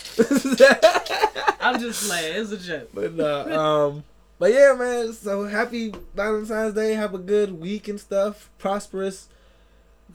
[1.59, 2.41] I'm just playing.
[2.41, 2.89] It's a joke.
[2.93, 4.03] but uh, um,
[4.39, 5.13] but yeah, man.
[5.13, 6.93] So happy Valentine's Day.
[6.93, 8.49] Have a good week and stuff.
[8.57, 9.27] Prosperous.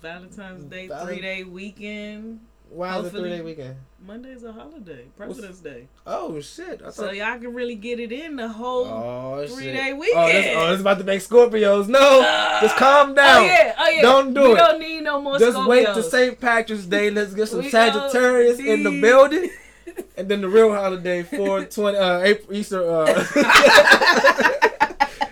[0.01, 2.41] Valentine's Day, Valen- three day weekend.
[2.71, 3.77] Wow, the three day weekend.
[4.07, 5.87] Monday's a holiday, President's Day.
[6.07, 6.81] Oh shit!
[6.85, 7.17] I So thought.
[7.17, 8.87] y'all can really get it in the whole.
[8.87, 9.75] Oh three shit!
[9.77, 10.59] day Oh, this, weekend.
[10.59, 11.87] oh, it's is about to make Scorpios.
[11.87, 12.21] No,
[12.63, 13.43] just calm down.
[13.43, 14.03] Oh yeah, oh yeah.
[14.03, 14.57] Don't do we it.
[14.57, 16.41] don't need no more Just wait to St.
[16.41, 17.11] Patrick's Day.
[17.11, 19.51] Let's get some Sagittarius in the building,
[20.17, 22.83] and then the real holiday for twenty uh, April Easter.
[22.91, 23.25] Uh,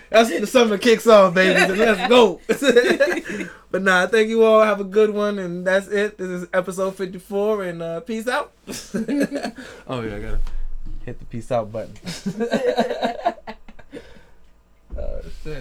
[0.09, 1.73] That's when the summer kicks off, baby.
[1.75, 2.41] Let's go.
[3.71, 4.63] but nah, thank you all.
[4.63, 6.17] Have a good one, and that's it.
[6.17, 8.51] This is episode fifty four, and uh, peace out.
[8.67, 10.39] oh yeah, I gotta
[11.05, 11.93] hit the peace out button.
[14.97, 15.57] oh shit.